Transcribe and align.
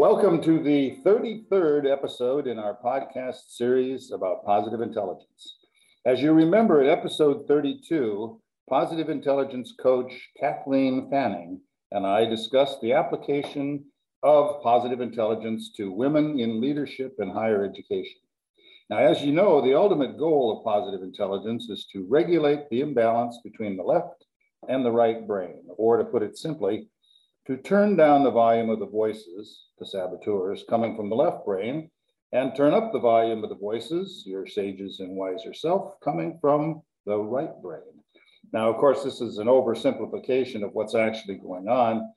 Welcome 0.00 0.40
to 0.42 0.62
the 0.62 0.96
33rd 1.04 1.90
episode 1.90 2.46
in 2.46 2.56
our 2.56 2.78
podcast 2.84 3.48
series 3.48 4.12
about 4.12 4.44
positive 4.44 4.80
intelligence. 4.80 5.58
As 6.06 6.22
you 6.22 6.32
remember, 6.34 6.80
at 6.80 6.88
episode 6.88 7.48
32, 7.48 8.40
positive 8.70 9.08
intelligence 9.08 9.74
coach 9.82 10.12
Kathleen 10.38 11.10
Fanning 11.10 11.60
and 11.90 12.06
I 12.06 12.26
discussed 12.26 12.80
the 12.80 12.92
application 12.92 13.86
of 14.22 14.62
positive 14.62 15.00
intelligence 15.00 15.72
to 15.78 15.90
women 15.90 16.38
in 16.38 16.60
leadership 16.60 17.16
and 17.18 17.32
higher 17.32 17.64
education. 17.64 18.20
Now, 18.90 18.98
as 18.98 19.24
you 19.24 19.32
know, 19.32 19.60
the 19.60 19.74
ultimate 19.74 20.16
goal 20.16 20.56
of 20.56 20.64
positive 20.64 21.02
intelligence 21.02 21.68
is 21.70 21.88
to 21.92 22.06
regulate 22.08 22.70
the 22.70 22.82
imbalance 22.82 23.40
between 23.42 23.76
the 23.76 23.82
left 23.82 24.26
and 24.68 24.86
the 24.86 24.92
right 24.92 25.26
brain, 25.26 25.64
or 25.76 25.96
to 25.96 26.04
put 26.04 26.22
it 26.22 26.38
simply, 26.38 26.86
to 27.48 27.56
turn 27.56 27.96
down 27.96 28.22
the 28.22 28.30
volume 28.30 28.68
of 28.68 28.78
the 28.78 28.86
voices, 28.86 29.68
the 29.78 29.86
saboteurs, 29.86 30.64
coming 30.68 30.94
from 30.94 31.08
the 31.08 31.16
left 31.16 31.46
brain, 31.46 31.90
and 32.32 32.54
turn 32.54 32.74
up 32.74 32.92
the 32.92 33.00
volume 33.00 33.42
of 33.42 33.48
the 33.48 33.56
voices, 33.56 34.22
your 34.26 34.46
sages 34.46 35.00
and 35.00 35.16
wiser 35.16 35.54
self, 35.54 35.98
coming 36.04 36.38
from 36.42 36.82
the 37.06 37.16
right 37.16 37.62
brain. 37.62 37.80
Now, 38.52 38.68
of 38.68 38.76
course, 38.76 39.02
this 39.02 39.22
is 39.22 39.38
an 39.38 39.46
oversimplification 39.46 40.62
of 40.62 40.74
what's 40.74 40.94
actually 40.94 41.36
going 41.36 41.68
on. 41.68 42.12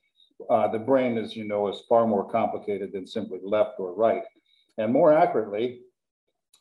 Uh, 0.49 0.67
the 0.67 0.79
brain, 0.79 1.17
as 1.17 1.33
you 1.33 1.45
know, 1.45 1.69
is 1.69 1.81
far 1.87 2.05
more 2.05 2.29
complicated 2.29 2.91
than 2.91 3.07
simply 3.07 3.39
left 3.41 3.79
or 3.79 3.95
right. 3.95 4.23
And 4.77 4.91
more 4.91 5.13
accurately, 5.13 5.79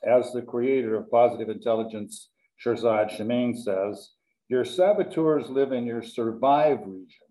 as 0.05 0.33
the 0.33 0.43
creator 0.43 0.95
of 0.95 1.11
positive 1.11 1.49
intelligence, 1.49 2.29
Shirzad 2.65 3.11
Chamine 3.17 3.57
says, 3.57 4.11
your 4.49 4.65
saboteurs 4.65 5.49
live 5.49 5.73
in 5.73 5.87
your 5.87 6.03
survive 6.03 6.81
region 6.87 7.30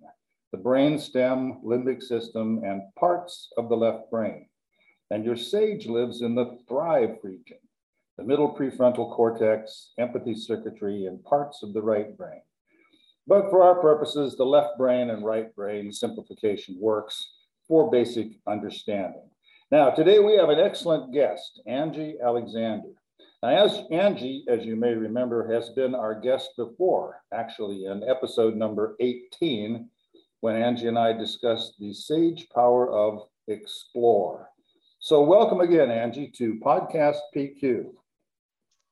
the 0.51 0.57
brainstem, 0.57 1.63
limbic 1.63 2.01
system, 2.01 2.63
and 2.63 2.81
parts 2.97 3.49
of 3.57 3.69
the 3.69 3.75
left 3.77 4.09
brain. 4.09 4.47
And 5.11 5.25
your 5.25 5.35
sage 5.35 5.87
lives 5.87 6.21
in 6.21 6.35
the 6.35 6.57
thrive 6.67 7.17
region, 7.23 7.57
the 8.17 8.23
middle 8.23 8.55
prefrontal 8.55 9.11
cortex, 9.11 9.91
empathy 9.97 10.35
circuitry, 10.35 11.05
and 11.05 11.23
parts 11.23 11.63
of 11.63 11.73
the 11.73 11.81
right 11.81 12.15
brain. 12.17 12.41
But 13.27 13.49
for 13.49 13.63
our 13.63 13.75
purposes, 13.75 14.35
the 14.35 14.45
left 14.45 14.77
brain 14.77 15.11
and 15.11 15.23
right 15.23 15.53
brain 15.55 15.91
simplification 15.91 16.77
works 16.79 17.33
for 17.67 17.91
basic 17.91 18.39
understanding. 18.47 19.29
Now, 19.71 19.91
today 19.91 20.17
we 20.17 20.35
have 20.35 20.49
an 20.49 20.59
excellent 20.59 21.13
guest, 21.13 21.61
Angie 21.67 22.15
Alexander. 22.23 22.89
Now, 23.43 23.49
as 23.49 23.83
Angie, 23.91 24.43
as 24.47 24.65
you 24.65 24.75
may 24.75 24.95
remember, 24.95 25.53
has 25.53 25.69
been 25.69 25.93
our 25.93 26.19
guest 26.19 26.49
before, 26.57 27.21
actually 27.31 27.85
in 27.85 28.03
episode 28.03 28.55
number 28.55 28.95
18 28.99 29.87
when 30.41 30.55
Angie 30.55 30.87
and 30.87 30.97
I 30.97 31.13
discussed 31.13 31.75
the 31.79 31.93
sage 31.93 32.47
power 32.53 32.91
of 32.91 33.23
explore. 33.47 34.49
So 34.99 35.21
welcome 35.23 35.61
again, 35.61 35.91
Angie, 35.91 36.31
to 36.37 36.59
Podcast 36.63 37.17
PQ. 37.35 37.85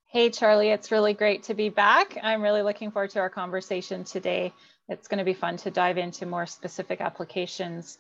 Hey, 0.05 0.29
Charlie, 0.29 0.69
it's 0.69 0.91
really 0.91 1.13
great 1.13 1.43
to 1.43 1.53
be 1.53 1.69
back. 1.69 2.17
I'm 2.23 2.41
really 2.41 2.61
looking 2.61 2.91
forward 2.91 3.11
to 3.11 3.19
our 3.19 3.29
conversation 3.29 4.03
today. 4.03 4.53
It's 4.89 5.07
going 5.07 5.19
to 5.19 5.25
be 5.25 5.33
fun 5.33 5.57
to 5.57 5.71
dive 5.71 5.97
into 5.97 6.25
more 6.25 6.45
specific 6.45 7.01
applications 7.01 7.99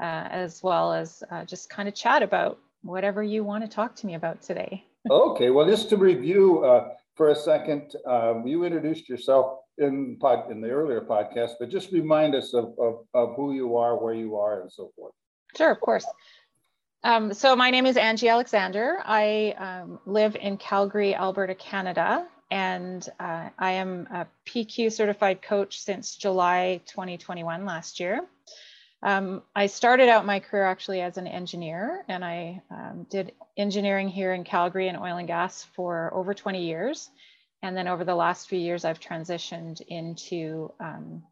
uh, 0.00 0.28
as 0.30 0.62
well 0.62 0.92
as 0.92 1.22
uh, 1.30 1.44
just 1.44 1.68
kind 1.68 1.88
of 1.88 1.94
chat 1.94 2.22
about 2.22 2.58
whatever 2.82 3.22
you 3.22 3.42
want 3.42 3.64
to 3.64 3.68
talk 3.68 3.96
to 3.96 4.06
me 4.06 4.14
about 4.14 4.40
today. 4.40 4.84
okay, 5.10 5.50
well, 5.50 5.66
just 5.66 5.88
to 5.90 5.96
review 5.96 6.64
uh, 6.64 6.90
for 7.16 7.30
a 7.30 7.34
second, 7.34 7.96
um, 8.06 8.46
you 8.46 8.64
introduced 8.64 9.08
yourself 9.08 9.58
in 9.78 10.16
pod, 10.20 10.50
in 10.50 10.60
the 10.60 10.70
earlier 10.70 11.00
podcast, 11.00 11.52
but 11.58 11.68
just 11.68 11.92
remind 11.92 12.34
us 12.34 12.54
of, 12.54 12.74
of, 12.78 13.04
of 13.14 13.36
who 13.36 13.52
you 13.52 13.76
are, 13.76 13.96
where 13.96 14.14
you 14.14 14.36
are, 14.36 14.62
and 14.62 14.72
so 14.72 14.90
forth. 14.96 15.12
Sure, 15.56 15.70
of 15.70 15.80
course. 15.80 16.06
Um, 17.04 17.32
so 17.32 17.54
my 17.54 17.70
name 17.70 17.86
is 17.86 17.96
Angie 17.96 18.28
Alexander. 18.28 18.98
I 19.04 19.54
um, 19.58 20.00
live 20.04 20.36
in 20.36 20.56
Calgary, 20.56 21.14
Alberta, 21.14 21.54
Canada, 21.54 22.26
and 22.50 23.08
uh, 23.20 23.50
I 23.58 23.72
am 23.72 24.08
a 24.10 24.26
PQ 24.46 24.90
certified 24.90 25.40
coach 25.42 25.78
since 25.80 26.16
July 26.16 26.80
2021 26.86 27.64
last 27.64 28.00
year. 28.00 28.26
Um, 29.02 29.42
I 29.54 29.66
started 29.66 30.08
out 30.08 30.26
my 30.26 30.40
career 30.40 30.64
actually 30.64 31.02
as 31.02 31.18
an 31.18 31.28
engineer, 31.28 32.04
and 32.08 32.24
I 32.24 32.62
um, 32.70 33.06
did 33.08 33.32
engineering 33.56 34.08
here 34.08 34.34
in 34.34 34.42
Calgary 34.42 34.88
in 34.88 34.96
oil 34.96 35.18
and 35.18 35.28
gas 35.28 35.64
for 35.76 36.12
over 36.12 36.34
20 36.34 36.64
years. 36.64 37.10
And 37.62 37.76
then 37.76 37.88
over 37.88 38.04
the 38.04 38.14
last 38.14 38.48
few 38.48 38.58
years, 38.58 38.84
I've 38.84 39.00
transitioned 39.00 39.80
into 39.88 40.72
um, 40.80 41.22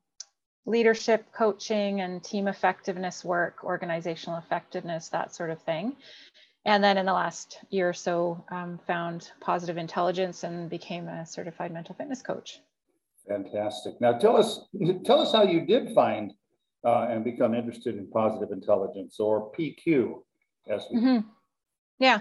leadership 0.67 1.27
coaching 1.33 2.01
and 2.01 2.23
team 2.23 2.49
effectiveness 2.49 3.25
work, 3.25 3.63
organizational 3.63 4.39
effectiveness, 4.39 5.09
that 5.11 5.35
sort 5.35 5.51
of 5.51 5.63
thing. 5.63 5.97
And 6.65 6.83
then 6.83 6.99
in 6.99 7.07
the 7.07 7.13
last 7.13 7.61
year 7.71 7.89
or 7.89 7.93
so, 7.93 8.45
um, 8.51 8.81
found 8.87 9.31
positive 9.41 9.77
intelligence 9.77 10.43
and 10.43 10.69
became 10.69 11.07
a 11.07 11.25
certified 11.25 11.73
mental 11.73 11.95
fitness 11.95 12.23
coach. 12.23 12.61
Fantastic. 13.29 14.01
Now 14.01 14.19
tell 14.19 14.37
us, 14.37 14.67
tell 15.05 15.21
us 15.21 15.33
how 15.33 15.45
you 15.45 15.65
did 15.65 15.95
find 15.95 16.33
uh, 16.85 17.07
and 17.09 17.23
become 17.23 17.55
interested 17.55 17.97
in 17.97 18.09
positive 18.11 18.51
intelligence 18.51 19.21
or 19.21 19.53
PQ, 19.53 20.23
as 20.69 20.87
we. 20.91 20.99
Mm-hmm. 20.99 21.29
Yeah. 21.99 22.21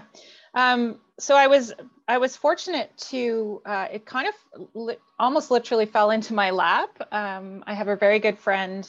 Um, 0.54 1.00
so 1.18 1.36
I 1.36 1.46
was 1.46 1.72
I 2.08 2.18
was 2.18 2.36
fortunate 2.36 2.96
to 3.10 3.62
uh, 3.66 3.88
it 3.92 4.06
kind 4.06 4.28
of 4.28 4.68
li- 4.74 4.96
almost 5.18 5.50
literally 5.50 5.86
fell 5.86 6.10
into 6.10 6.34
my 6.34 6.50
lap. 6.50 6.90
Um, 7.12 7.64
I 7.66 7.74
have 7.74 7.88
a 7.88 7.96
very 7.96 8.18
good 8.18 8.38
friend 8.38 8.88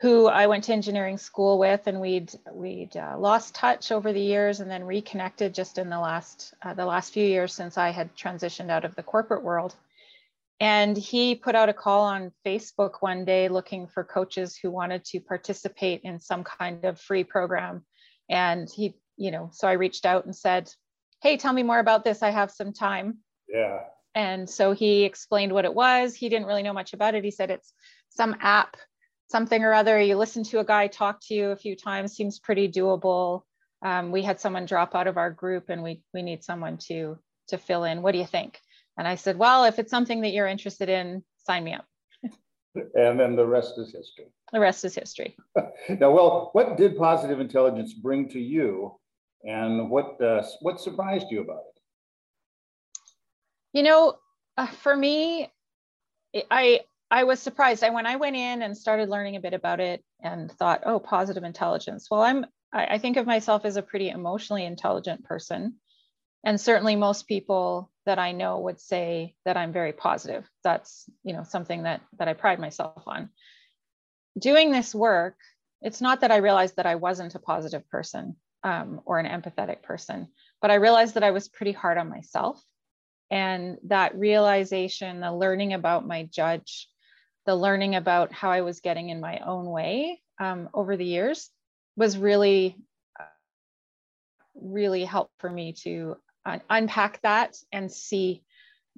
who 0.00 0.28
I 0.28 0.46
went 0.46 0.64
to 0.64 0.72
engineering 0.72 1.18
school 1.18 1.58
with, 1.58 1.86
and 1.86 2.00
we'd 2.00 2.32
we'd 2.52 2.96
uh, 2.96 3.16
lost 3.18 3.54
touch 3.54 3.92
over 3.92 4.12
the 4.12 4.20
years, 4.20 4.60
and 4.60 4.70
then 4.70 4.84
reconnected 4.84 5.54
just 5.54 5.76
in 5.76 5.90
the 5.90 5.98
last 6.00 6.54
uh, 6.62 6.72
the 6.74 6.86
last 6.86 7.12
few 7.12 7.26
years 7.26 7.52
since 7.52 7.76
I 7.76 7.90
had 7.90 8.16
transitioned 8.16 8.70
out 8.70 8.84
of 8.84 8.94
the 8.94 9.02
corporate 9.02 9.42
world. 9.44 9.74
And 10.60 10.96
he 10.96 11.34
put 11.34 11.54
out 11.54 11.70
a 11.70 11.74
call 11.74 12.04
on 12.04 12.32
Facebook 12.44 12.96
one 13.00 13.24
day 13.24 13.48
looking 13.48 13.86
for 13.86 14.04
coaches 14.04 14.56
who 14.56 14.70
wanted 14.70 15.04
to 15.06 15.20
participate 15.20 16.02
in 16.04 16.20
some 16.20 16.44
kind 16.44 16.84
of 16.84 17.00
free 17.00 17.24
program. 17.24 17.82
And 18.28 18.68
he, 18.68 18.94
you 19.20 19.30
know, 19.30 19.50
so 19.52 19.68
I 19.68 19.72
reached 19.72 20.06
out 20.06 20.24
and 20.24 20.34
said, 20.34 20.72
hey, 21.20 21.36
tell 21.36 21.52
me 21.52 21.62
more 21.62 21.78
about 21.78 22.04
this. 22.04 22.22
I 22.22 22.30
have 22.30 22.50
some 22.50 22.72
time. 22.72 23.18
Yeah. 23.46 23.80
And 24.14 24.48
so 24.48 24.72
he 24.72 25.04
explained 25.04 25.52
what 25.52 25.66
it 25.66 25.74
was. 25.74 26.14
He 26.14 26.30
didn't 26.30 26.46
really 26.46 26.62
know 26.62 26.72
much 26.72 26.94
about 26.94 27.14
it. 27.14 27.22
He 27.22 27.30
said 27.30 27.50
it's 27.50 27.74
some 28.08 28.34
app, 28.40 28.78
something 29.28 29.62
or 29.62 29.74
other. 29.74 30.00
You 30.00 30.16
listen 30.16 30.42
to 30.44 30.60
a 30.60 30.64
guy 30.64 30.86
talk 30.86 31.20
to 31.26 31.34
you 31.34 31.50
a 31.50 31.56
few 31.56 31.76
times, 31.76 32.14
seems 32.14 32.38
pretty 32.38 32.66
doable. 32.66 33.42
Um, 33.84 34.10
we 34.10 34.22
had 34.22 34.40
someone 34.40 34.64
drop 34.64 34.94
out 34.94 35.06
of 35.06 35.18
our 35.18 35.30
group 35.30 35.68
and 35.68 35.82
we, 35.82 36.02
we 36.14 36.22
need 36.22 36.42
someone 36.42 36.78
to, 36.88 37.18
to 37.48 37.58
fill 37.58 37.84
in. 37.84 38.00
What 38.00 38.12
do 38.12 38.18
you 38.18 38.26
think? 38.26 38.58
And 38.96 39.06
I 39.06 39.16
said, 39.16 39.36
well, 39.36 39.64
if 39.64 39.78
it's 39.78 39.90
something 39.90 40.22
that 40.22 40.32
you're 40.32 40.46
interested 40.46 40.88
in, 40.88 41.22
sign 41.46 41.62
me 41.64 41.74
up. 41.74 41.84
and 42.74 43.20
then 43.20 43.36
the 43.36 43.46
rest 43.46 43.74
is 43.76 43.92
history. 43.92 44.32
The 44.50 44.60
rest 44.60 44.82
is 44.86 44.94
history. 44.94 45.36
now, 45.88 46.10
well, 46.10 46.48
what 46.54 46.78
did 46.78 46.96
positive 46.96 47.38
intelligence 47.38 47.92
bring 47.92 48.26
to 48.30 48.40
you 48.40 48.96
and 49.44 49.90
what 49.90 50.20
uh, 50.20 50.42
what 50.60 50.80
surprised 50.80 51.26
you 51.30 51.40
about 51.40 51.62
it? 51.74 51.80
You 53.72 53.82
know, 53.82 54.16
uh, 54.56 54.66
for 54.66 54.94
me, 54.94 55.50
I 56.50 56.80
I 57.10 57.24
was 57.24 57.40
surprised. 57.40 57.82
I 57.82 57.90
when 57.90 58.06
I 58.06 58.16
went 58.16 58.36
in 58.36 58.62
and 58.62 58.76
started 58.76 59.08
learning 59.08 59.36
a 59.36 59.40
bit 59.40 59.54
about 59.54 59.80
it 59.80 60.04
and 60.22 60.50
thought, 60.52 60.82
oh, 60.84 61.00
positive 61.00 61.44
intelligence. 61.44 62.08
Well, 62.10 62.22
I'm 62.22 62.46
I, 62.72 62.86
I 62.86 62.98
think 62.98 63.16
of 63.16 63.26
myself 63.26 63.64
as 63.64 63.76
a 63.76 63.82
pretty 63.82 64.10
emotionally 64.10 64.64
intelligent 64.64 65.24
person, 65.24 65.76
and 66.44 66.60
certainly 66.60 66.96
most 66.96 67.26
people 67.26 67.90
that 68.06 68.18
I 68.18 68.32
know 68.32 68.60
would 68.60 68.80
say 68.80 69.34
that 69.44 69.56
I'm 69.56 69.72
very 69.72 69.92
positive. 69.92 70.48
That's 70.62 71.08
you 71.24 71.32
know 71.32 71.44
something 71.44 71.84
that 71.84 72.02
that 72.18 72.28
I 72.28 72.34
pride 72.34 72.60
myself 72.60 73.04
on. 73.06 73.30
Doing 74.38 74.70
this 74.70 74.94
work, 74.94 75.36
it's 75.80 76.00
not 76.00 76.20
that 76.20 76.30
I 76.30 76.36
realized 76.36 76.76
that 76.76 76.86
I 76.86 76.96
wasn't 76.96 77.34
a 77.34 77.40
positive 77.40 77.88
person 77.88 78.36
um, 78.62 79.00
or 79.04 79.18
an 79.18 79.26
empathetic 79.26 79.82
person. 79.82 80.28
But 80.60 80.70
I 80.70 80.74
realized 80.74 81.14
that 81.14 81.22
I 81.22 81.30
was 81.30 81.48
pretty 81.48 81.72
hard 81.72 81.98
on 81.98 82.08
myself. 82.08 82.62
And 83.30 83.78
that 83.84 84.18
realization, 84.18 85.20
the 85.20 85.32
learning 85.32 85.72
about 85.72 86.06
my 86.06 86.24
judge, 86.24 86.88
the 87.46 87.54
learning 87.54 87.94
about 87.94 88.32
how 88.32 88.50
I 88.50 88.62
was 88.62 88.80
getting 88.80 89.08
in 89.08 89.20
my 89.20 89.38
own 89.38 89.66
way 89.66 90.20
um, 90.40 90.68
over 90.74 90.96
the 90.96 91.04
years 91.04 91.50
was 91.96 92.18
really, 92.18 92.76
really 94.54 95.04
helped 95.04 95.32
for 95.38 95.48
me 95.48 95.72
to 95.84 96.16
un- 96.44 96.62
unpack 96.68 97.20
that 97.22 97.56
and 97.72 97.90
see 97.90 98.42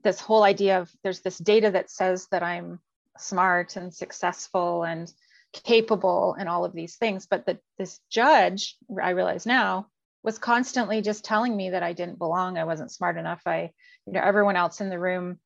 this 0.03 0.21
whole 0.21 0.43
idea 0.43 0.81
of 0.81 0.91
there's 1.03 1.21
this 1.21 1.39
data 1.39 1.71
that 1.71 1.91
says 1.91 2.27
that 2.31 2.43
I'm 2.43 2.81
smart 3.19 3.77
and 3.77 3.93
successful 3.93 4.85
and 4.85 5.13
capable 5.53 6.35
and 6.39 6.49
all 6.49 6.65
of 6.65 6.73
these 6.73 6.97
things 6.97 7.27
but 7.27 7.47
that 7.47 7.59
this 7.79 8.01
judge 8.11 8.77
i 9.03 9.11
realize 9.11 9.47
now 9.47 9.87
was 10.23 10.39
constantly 10.39 11.03
just 11.03 11.25
telling 11.25 11.57
me 11.57 11.71
that 11.71 11.83
i 11.83 11.93
didn't 11.93 12.19
belong 12.19 12.57
i 12.57 12.65
wasn't 12.65 12.91
smart 12.91 13.17
enough 13.17 13.43
i 13.47 13.71
you 14.07 14.13
know 14.13 14.21
everyone 14.21 14.57
else 14.57 14.81
in 14.81 14.89
the 14.89 14.99
room 14.99 15.39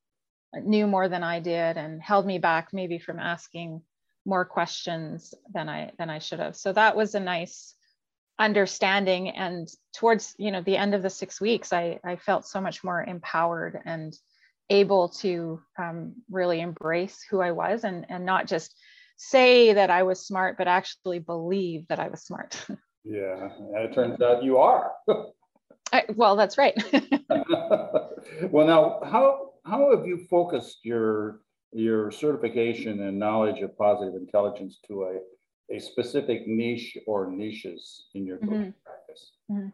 knew 0.54 0.86
more 0.86 1.08
than 1.08 1.22
i 1.22 1.40
did 1.40 1.76
and 1.76 2.00
held 2.00 2.24
me 2.24 2.38
back 2.38 2.72
maybe 2.72 2.98
from 2.98 3.18
asking 3.18 3.82
more 4.26 4.44
questions 4.44 5.32
than 5.52 5.68
i 5.68 5.90
than 5.98 6.10
i 6.10 6.18
should 6.18 6.40
have. 6.40 6.56
So 6.56 6.72
that 6.72 6.96
was 6.96 7.14
a 7.14 7.20
nice 7.20 7.74
understanding 8.38 9.30
and 9.30 9.68
towards 9.94 10.34
you 10.38 10.50
know 10.50 10.60
the 10.60 10.76
end 10.76 10.94
of 10.94 11.02
the 11.02 11.08
six 11.08 11.40
weeks 11.40 11.72
i 11.72 11.98
i 12.04 12.16
felt 12.16 12.46
so 12.46 12.60
much 12.60 12.84
more 12.84 13.02
empowered 13.02 13.80
and 13.86 14.14
able 14.68 15.08
to 15.08 15.62
um, 15.78 16.12
really 16.30 16.60
embrace 16.60 17.24
who 17.30 17.40
i 17.40 17.52
was 17.52 17.84
and 17.84 18.04
and 18.10 18.26
not 18.26 18.46
just 18.46 18.76
say 19.16 19.72
that 19.72 19.90
i 19.90 20.02
was 20.02 20.26
smart 20.26 20.56
but 20.56 20.68
actually 20.68 21.18
believe 21.18 21.86
that 21.88 21.98
i 21.98 22.08
was 22.08 22.22
smart 22.22 22.64
yeah 23.04 23.48
and 23.74 23.84
it 23.84 23.94
turns 23.94 24.20
out 24.20 24.42
you 24.44 24.58
are 24.58 24.92
I, 25.92 26.04
well 26.14 26.36
that's 26.36 26.58
right 26.58 26.74
well 28.50 28.66
now 28.66 29.00
how 29.08 29.50
how 29.64 29.96
have 29.96 30.06
you 30.06 30.26
focused 30.28 30.78
your 30.84 31.40
your 31.72 32.10
certification 32.10 33.02
and 33.02 33.18
knowledge 33.18 33.60
of 33.60 33.76
positive 33.78 34.14
intelligence 34.14 34.78
to 34.88 35.04
a 35.04 35.18
a 35.70 35.80
specific 35.80 36.46
niche 36.46 36.96
or 37.06 37.30
niches 37.30 38.06
in 38.14 38.24
your 38.24 38.38
mm-hmm. 38.38 38.70
practice? 38.84 39.32
Mm-hmm. 39.50 39.68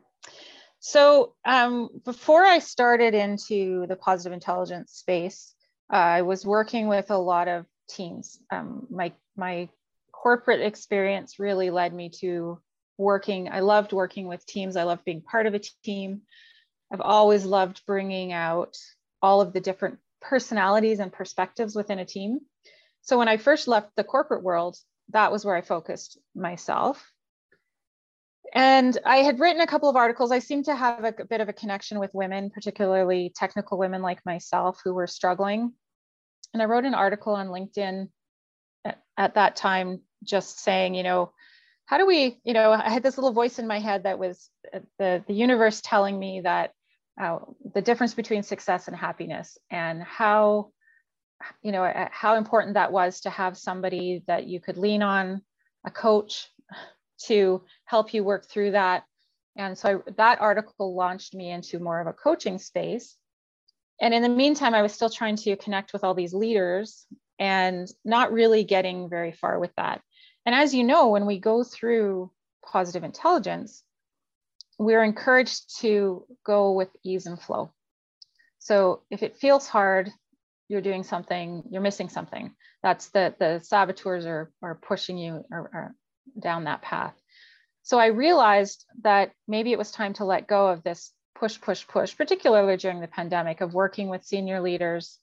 So 0.81 1.35
um, 1.45 1.91
before 2.05 2.45
I 2.45 2.59
started 2.59 3.15
into 3.15 3.87
the 3.87 3.97
positive 3.97 4.33
intelligence 4.33 4.93
space, 4.93 5.55
uh, 5.93 5.97
I 5.97 6.23
was 6.23 6.47
working 6.47 6.89
with 6.89 7.11
a 7.11 7.19
lot 7.19 7.49
of 7.49 7.67
teams. 7.93 8.41
Um, 8.51 8.87
my 8.91 9.13
my 9.37 9.69
corporate 10.13 10.61
experience 10.61 11.39
really 11.39 11.71
led 11.71 11.93
me 11.93 12.11
to 12.21 12.61
working. 12.99 13.49
I 13.51 13.61
loved 13.61 13.93
working 13.93 14.29
with 14.29 14.47
teams. 14.47 14.77
I 14.77 14.85
loved 14.85 15.05
being 15.05 15.23
part 15.23 15.47
of 15.47 15.55
a 15.55 15.61
team. 15.83 16.23
I've 16.93 17.01
always 17.01 17.45
loved 17.45 17.83
bringing 17.87 18.33
out 18.33 18.77
all 19.21 19.41
of 19.41 19.53
the 19.53 19.61
different 19.61 19.99
personalities 20.21 21.01
and 21.01 21.13
perspectives 21.13 21.75
within 21.75 21.99
a 21.99 22.05
team. 22.05 22.41
So 23.03 23.19
when 23.19 23.29
I 23.29 23.37
first 23.37 23.67
left 23.67 23.91
the 23.97 24.05
corporate 24.05 24.43
world, 24.43 24.77
that 25.11 25.33
was 25.33 25.45
where 25.45 25.57
I 25.57 25.63
focused 25.63 26.19
myself. 26.35 27.11
And 28.55 28.97
I 29.07 29.19
had 29.19 29.41
written 29.41 29.63
a 29.63 29.67
couple 29.67 29.89
of 29.89 29.97
articles. 29.97 30.31
I 30.31 30.39
seemed 30.41 30.67
to 30.67 30.77
have 30.77 31.05
a, 31.05 31.15
a 31.19 31.25
bit 31.25 31.41
of 31.41 31.49
a 31.49 31.55
connection 31.55 31.99
with 31.99 32.11
women, 32.13 32.51
particularly 32.51 33.33
technical 33.35 33.79
women 33.79 34.03
like 34.03 34.25
myself 34.27 34.81
who 34.85 34.93
were 34.93 35.07
struggling. 35.07 35.73
And 36.53 36.63
I 36.63 36.67
wrote 36.67 36.85
an 36.85 36.95
article 36.95 37.35
on 37.35 37.49
LinkedIn 37.49 38.09
at, 38.85 39.03
at 39.17 39.35
that 39.35 39.57
time, 39.57 40.01
just 40.23 40.61
saying, 40.61 40.95
you 40.95 41.03
know, 41.03 41.33
how 41.87 41.99
do 41.99 42.07
we, 42.07 42.41
you 42.45 42.53
know, 42.53 42.73
I 42.73 42.91
had 42.91 43.03
this 43.03 43.17
little 43.17 43.33
voice 43.33 43.59
in 43.59 43.67
my 43.67 43.79
head 43.79 44.05
that 44.05 44.19
was 44.19 44.49
uh, 44.73 44.81
the, 44.99 45.25
the 45.27 45.35
universe 45.35 45.81
telling 45.83 46.19
me 46.19 46.41
that 46.43 46.73
uh, 47.21 47.39
the 47.75 47.83
difference 47.83 48.15
between 48.15 48.43
success 48.43 48.89
and 48.89 48.97
happiness 48.97 49.59
and 49.71 50.03
how 50.03 50.71
you 51.63 51.73
know 51.73 51.93
how 52.11 52.37
important 52.37 52.75
that 52.75 52.93
was 52.93 53.21
to 53.21 53.31
have 53.31 53.59
somebody 53.59 54.23
that 54.27 54.47
you 54.47 54.61
could 54.61 54.79
lean 54.79 55.03
on 55.03 55.43
a 55.85 55.91
coach 55.91 56.49
to 57.19 57.63
help 57.85 58.15
you 58.15 58.25
work 58.25 58.49
through 58.49 58.73
that. 58.73 59.05
And 59.57 59.77
so 59.77 60.03
I, 60.07 60.11
that 60.17 60.41
article 60.41 60.95
launched 60.95 61.35
me 61.35 61.51
into 61.51 61.79
more 61.79 62.01
of 62.01 62.07
a 62.07 62.13
coaching 62.13 62.59
space 62.59 63.17
and 64.03 64.13
in 64.13 64.23
the 64.23 64.29
meantime 64.29 64.75
i 64.75 64.83
was 64.83 64.93
still 64.93 65.09
trying 65.09 65.37
to 65.37 65.57
connect 65.57 65.95
with 65.95 66.05
all 66.05 66.15
these 66.15 66.35
leaders 66.35 67.07
and 67.39 67.89
not 68.05 68.33
really 68.33 68.65
getting 68.65 69.09
very 69.09 69.33
far 69.33 69.59
with 69.59 69.75
that 69.77 70.03
and 70.45 70.55
as 70.55 70.75
you 70.75 70.85
know 70.85 71.09
when 71.09 71.25
we 71.25 71.39
go 71.39 71.65
through 71.65 72.31
positive 72.65 73.05
intelligence 73.05 73.83
we're 74.79 75.03
encouraged 75.03 75.81
to 75.81 76.27
go 76.45 76.73
with 76.73 76.91
ease 77.03 77.27
and 77.27 77.41
flow 77.41 77.73
so 78.59 79.03
if 79.11 79.23
it 79.23 79.39
feels 79.39 79.67
hard 79.67 80.13
you're 80.73 80.81
doing 80.81 81.03
something, 81.03 81.63
you're 81.71 81.83
missing 81.83 82.09
something. 82.09 82.55
That's 82.83 83.11
the 83.11 83.35
the 83.39 83.61
saboteurs 83.63 84.25
are 84.25 84.51
are 84.63 84.75
pushing 84.75 85.19
you 85.19 85.45
or, 85.51 85.95
down 86.39 86.65
that 86.65 86.81
path. 86.81 87.15
So 87.83 87.99
I 87.99 88.07
realized 88.07 88.87
that 89.03 89.33
maybe 89.47 89.73
it 89.73 89.79
was 89.79 89.91
time 89.91 90.15
to 90.15 90.25
let 90.25 90.47
go 90.47 90.69
of 90.69 90.83
this 90.83 91.13
push, 91.43 91.61
push, 91.61 91.85
push, 91.89 92.17
particularly 92.17 92.77
during 92.77 93.01
the 93.01 93.09
pandemic 93.09 93.61
of 93.61 93.75
working 93.75 94.09
with 94.09 94.25
senior 94.25 94.61
leaders 94.61 95.19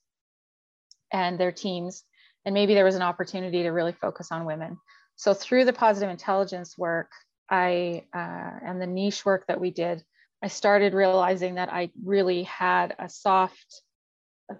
and 1.13 1.39
their 1.39 1.53
teams. 1.53 2.03
And 2.43 2.53
maybe 2.53 2.73
there 2.73 2.83
was 2.83 2.95
an 2.95 3.01
opportunity 3.01 3.63
to 3.63 3.69
really 3.69 3.93
focus 3.93 4.29
on 4.29 4.43
women. 4.43 4.77
So 5.15 5.33
through 5.33 5.63
the 5.63 5.71
positive 5.71 6.09
intelligence 6.09 6.77
work, 6.77 7.09
I 7.49 8.03
uh, 8.13 8.51
and 8.65 8.81
the 8.81 8.85
niche 8.85 9.25
work 9.25 9.47
that 9.47 9.61
we 9.61 9.71
did, 9.71 10.03
I 10.43 10.49
started 10.49 10.93
realizing 10.93 11.55
that 11.55 11.71
I 11.71 11.89
really 12.03 12.43
had 12.43 12.95
a 12.99 13.07
soft 13.07 13.81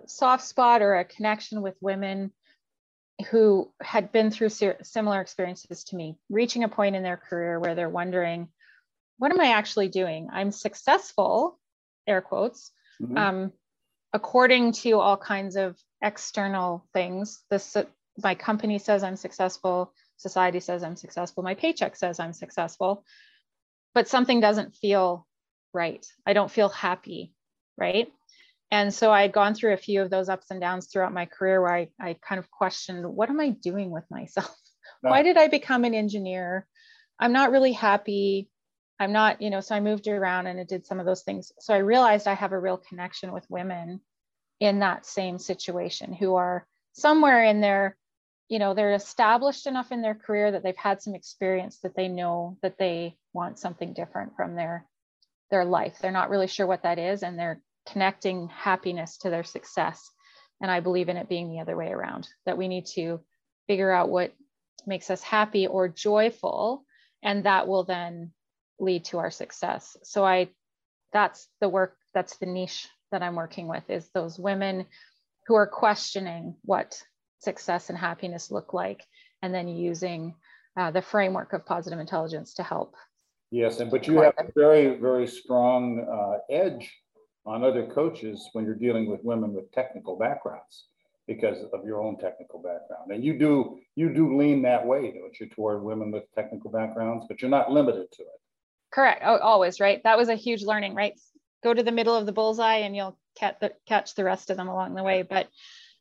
soft 0.05 0.45
spot 0.45 0.81
or 0.81 0.95
a 0.95 1.03
connection 1.03 1.61
with 1.61 1.75
women 1.81 2.31
who 3.31 3.69
had 3.81 4.13
been 4.13 4.31
through 4.31 4.49
similar 4.49 5.19
experiences 5.19 5.83
to 5.85 5.97
me, 5.97 6.17
reaching 6.29 6.63
a 6.63 6.69
point 6.69 6.95
in 6.95 7.03
their 7.03 7.17
career 7.17 7.59
where 7.59 7.75
they're 7.75 7.89
wondering, 7.89 8.47
what 9.19 9.31
am 9.31 9.39
I 9.39 9.51
actually 9.51 9.89
doing? 9.89 10.29
I'm 10.31 10.51
successful, 10.51 11.59
air 12.07 12.21
quotes, 12.21 12.71
mm-hmm. 13.01 13.17
um, 13.17 13.51
according 14.13 14.71
to 14.71 14.93
all 14.99 15.17
kinds 15.17 15.55
of 15.55 15.77
external 16.01 16.87
things. 16.93 17.43
This 17.51 17.77
my 18.23 18.33
company 18.35 18.79
says 18.79 19.03
I'm 19.03 19.15
successful, 19.15 19.93
society 20.17 20.59
says 20.59 20.83
I'm 20.83 20.95
successful, 20.95 21.43
my 21.43 21.53
paycheck 21.53 21.95
says 21.95 22.19
I'm 22.19 22.33
successful, 22.33 23.05
but 23.93 24.07
something 24.07 24.39
doesn't 24.39 24.75
feel 24.75 25.27
right. 25.73 26.05
I 26.25 26.33
don't 26.33 26.51
feel 26.51 26.69
happy, 26.69 27.33
right? 27.77 28.11
And 28.71 28.93
so 28.93 29.11
I 29.11 29.23
had 29.23 29.31
gone 29.33 29.53
through 29.53 29.73
a 29.73 29.77
few 29.77 30.01
of 30.01 30.09
those 30.09 30.29
ups 30.29 30.47
and 30.51 30.61
downs 30.61 30.87
throughout 30.87 31.13
my 31.13 31.25
career 31.25 31.61
where 31.61 31.73
I, 31.73 31.89
I 31.99 32.15
kind 32.21 32.39
of 32.39 32.51
questioned, 32.51 33.05
what 33.05 33.29
am 33.29 33.39
I 33.39 33.49
doing 33.49 33.89
with 33.89 34.05
myself? 34.09 34.55
Why 35.01 35.23
did 35.23 35.37
I 35.37 35.47
become 35.47 35.85
an 35.85 35.93
engineer? 35.93 36.67
I'm 37.19 37.33
not 37.33 37.51
really 37.51 37.71
happy. 37.71 38.49
I'm 38.99 39.13
not, 39.13 39.41
you 39.41 39.49
know, 39.49 39.61
so 39.61 39.75
I 39.75 39.79
moved 39.79 40.07
around 40.07 40.47
and 40.47 40.59
I 40.59 40.63
did 40.63 40.85
some 40.85 40.99
of 40.99 41.05
those 41.05 41.23
things. 41.23 41.51
So 41.59 41.73
I 41.73 41.77
realized 41.77 42.27
I 42.27 42.33
have 42.33 42.51
a 42.51 42.59
real 42.59 42.77
connection 42.77 43.31
with 43.31 43.49
women 43.49 44.01
in 44.59 44.79
that 44.79 45.05
same 45.05 45.39
situation 45.39 46.13
who 46.13 46.35
are 46.35 46.67
somewhere 46.91 47.45
in 47.45 47.61
their, 47.61 47.95
you 48.49 48.59
know, 48.59 48.73
they're 48.73 48.93
established 48.93 49.67
enough 49.67 49.91
in 49.91 50.01
their 50.01 50.15
career 50.15 50.51
that 50.51 50.63
they've 50.63 50.75
had 50.75 51.01
some 51.01 51.15
experience 51.15 51.79
that 51.79 51.95
they 51.95 52.09
know 52.09 52.57
that 52.61 52.77
they 52.77 53.15
want 53.31 53.57
something 53.57 53.93
different 53.93 54.35
from 54.35 54.55
their 54.55 54.85
their 55.49 55.65
life. 55.65 55.97
They're 55.99 56.11
not 56.11 56.29
really 56.29 56.47
sure 56.47 56.67
what 56.67 56.83
that 56.83 56.99
is 56.99 57.23
and 57.23 57.39
they're 57.39 57.61
connecting 57.87 58.49
happiness 58.49 59.17
to 59.19 59.29
their 59.29 59.43
success. 59.43 60.11
And 60.61 60.69
I 60.69 60.81
believe 60.81 61.09
in 61.09 61.17
it 61.17 61.29
being 61.29 61.49
the 61.49 61.61
other 61.61 61.75
way 61.75 61.87
around, 61.87 62.27
that 62.45 62.57
we 62.57 62.67
need 62.67 62.85
to 62.95 63.21
figure 63.67 63.91
out 63.91 64.09
what 64.09 64.33
makes 64.85 65.09
us 65.09 65.21
happy 65.21 65.67
or 65.67 65.87
joyful, 65.87 66.83
and 67.23 67.45
that 67.45 67.67
will 67.67 67.83
then 67.83 68.31
lead 68.79 69.05
to 69.05 69.17
our 69.19 69.31
success. 69.31 69.97
So 70.03 70.25
I 70.25 70.49
that's 71.11 71.47
the 71.59 71.69
work, 71.69 71.97
that's 72.13 72.37
the 72.37 72.45
niche 72.45 72.87
that 73.11 73.23
I'm 73.23 73.35
working 73.35 73.67
with 73.67 73.89
is 73.89 74.09
those 74.13 74.37
women 74.37 74.85
who 75.47 75.55
are 75.55 75.67
questioning 75.67 76.55
what 76.63 77.01
success 77.39 77.89
and 77.89 77.97
happiness 77.97 78.51
look 78.51 78.73
like, 78.73 79.03
and 79.41 79.53
then 79.53 79.67
using 79.67 80.35
uh, 80.77 80.91
the 80.91 81.01
framework 81.01 81.53
of 81.53 81.65
positive 81.65 81.99
intelligence 81.99 82.53
to 82.55 82.63
help. 82.63 82.95
Yes, 83.51 83.79
and 83.79 83.89
but 83.89 84.05
you 84.05 84.21
have 84.21 84.35
a 84.37 84.51
very, 84.55 84.97
very 84.97 85.25
strong 85.25 86.05
uh, 86.07 86.53
edge 86.53 86.91
on 87.45 87.63
other 87.63 87.87
coaches 87.87 88.47
when 88.53 88.65
you're 88.65 88.75
dealing 88.75 89.09
with 89.09 89.23
women 89.23 89.53
with 89.53 89.71
technical 89.71 90.15
backgrounds 90.17 90.85
because 91.27 91.63
of 91.73 91.83
your 91.83 92.01
own 92.01 92.17
technical 92.17 92.61
background. 92.61 93.11
And 93.11 93.23
you 93.23 93.37
do 93.39 93.79
you 93.95 94.13
do 94.13 94.37
lean 94.37 94.61
that 94.63 94.85
way, 94.85 95.13
don't 95.13 95.39
you, 95.39 95.47
toward 95.49 95.83
women 95.83 96.11
with 96.11 96.31
technical 96.35 96.69
backgrounds, 96.69 97.25
but 97.27 97.41
you're 97.41 97.49
not 97.49 97.71
limited 97.71 98.11
to 98.11 98.21
it. 98.21 98.39
Correct. 98.91 99.21
Oh, 99.25 99.37
always, 99.37 99.79
right? 99.79 100.01
That 100.03 100.17
was 100.17 100.29
a 100.29 100.35
huge 100.35 100.63
learning, 100.63 100.95
right? 100.95 101.13
Go 101.63 101.73
to 101.73 101.83
the 101.83 101.91
middle 101.91 102.15
of 102.15 102.25
the 102.25 102.31
bullseye 102.31 102.77
and 102.77 102.95
you'll 102.95 103.17
catch 103.37 103.59
the, 103.59 103.73
catch 103.87 104.15
the 104.15 104.23
rest 104.23 104.49
of 104.49 104.57
them 104.57 104.67
along 104.67 104.95
the 104.95 105.03
way. 105.03 105.21
But 105.23 105.47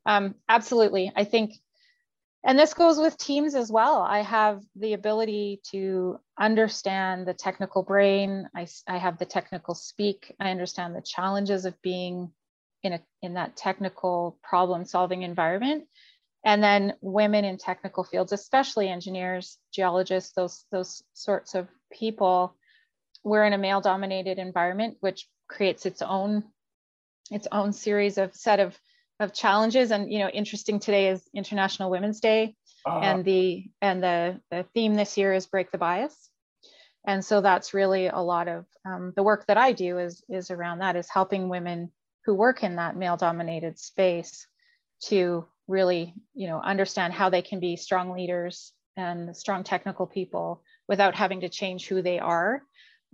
um, 0.07 0.35
absolutely, 0.49 1.13
I 1.15 1.25
think 1.25 1.55
and 2.45 2.59
this 2.59 2.73
goes 2.75 2.99
with 2.99 3.19
teams 3.19 3.55
as 3.55 3.71
well. 3.71 4.01
I 4.01 4.21
have 4.23 4.63
the 4.77 4.93
ability 4.93 5.61
to 5.73 6.21
understand 6.39 7.27
the 7.27 7.35
technical 7.35 7.83
brain. 7.83 8.49
I, 8.55 8.67
I 8.89 8.97
have 8.99 9.19
the 9.19 9.27
technical 9.27 9.75
speak. 9.75 10.35
I 10.41 10.51
understand 10.51 10.95
the 10.95 11.03
challenges 11.03 11.65
of 11.65 11.81
being 11.83 12.31
in 12.85 12.93
a 12.95 13.01
in 13.23 13.35
that 13.35 13.57
technical 13.57 14.39
problem 14.43 14.85
solving 14.85 15.23
environment. 15.23 15.85
And 16.45 16.63
then 16.63 16.95
women 17.01 17.45
in 17.45 17.59
technical 17.59 18.05
fields, 18.05 18.33
especially 18.33 18.89
engineers, 18.89 19.59
geologists, 19.73 20.33
those 20.35 20.65
those 20.71 21.03
sorts 21.15 21.55
of 21.57 21.69
people, 21.93 22.57
we're 23.29 23.45
in 23.45 23.53
a 23.53 23.59
male 23.59 23.81
dominated 23.81 24.39
environment, 24.39 24.97
which 25.01 25.29
creates 25.49 25.87
its 25.87 26.03
own 26.03 26.45
its 27.31 27.47
own 27.53 27.73
series 27.73 28.17
of 28.17 28.35
set 28.35 28.61
of 28.61 28.79
of 29.21 29.35
challenges. 29.35 29.91
And 29.91 30.13
you 30.13 30.21
know 30.21 30.29
interesting 30.29 30.81
today 30.81 31.09
is 31.09 31.29
international 31.35 31.91
women's 31.91 32.21
day 32.21 32.57
uh-huh. 32.87 33.01
and 33.01 33.25
the 33.25 33.71
and 33.81 34.03
the 34.03 34.41
the 34.51 34.65
theme 34.75 34.95
this 34.95 35.17
year 35.17 35.33
is 35.33 35.47
break 35.47 35.71
the 35.71 35.79
bias. 35.79 36.31
And 37.07 37.25
so 37.25 37.41
that's 37.41 37.75
really 37.75 38.09
a 38.09 38.19
lot 38.19 38.49
of 38.49 38.67
um, 38.85 39.13
the 39.17 39.23
work 39.23 39.47
that 39.47 39.57
i 39.57 39.73
do 39.73 39.99
is 39.99 40.23
is 40.29 40.51
around 40.51 40.81
that 40.81 40.97
is 40.97 41.09
helping 41.09 41.49
women 41.49 41.91
who 42.25 42.35
work 42.35 42.63
in 42.63 42.77
that 42.77 42.97
male 42.97 43.17
dominated 43.17 43.79
space 43.79 44.47
to 45.05 45.47
really 45.69 46.15
you 46.35 46.49
know 46.49 46.61
understand 46.61 47.13
how 47.13 47.31
they 47.31 47.43
can 47.43 47.61
be 47.61 47.77
strong 47.77 48.13
leaders 48.13 48.73
and 48.97 49.37
strong 49.37 49.63
technical 49.63 50.07
people 50.07 50.63
without 50.89 51.15
having 51.15 51.41
to 51.41 51.49
change 51.49 51.87
who 51.87 52.03
they 52.03 52.19
are 52.19 52.63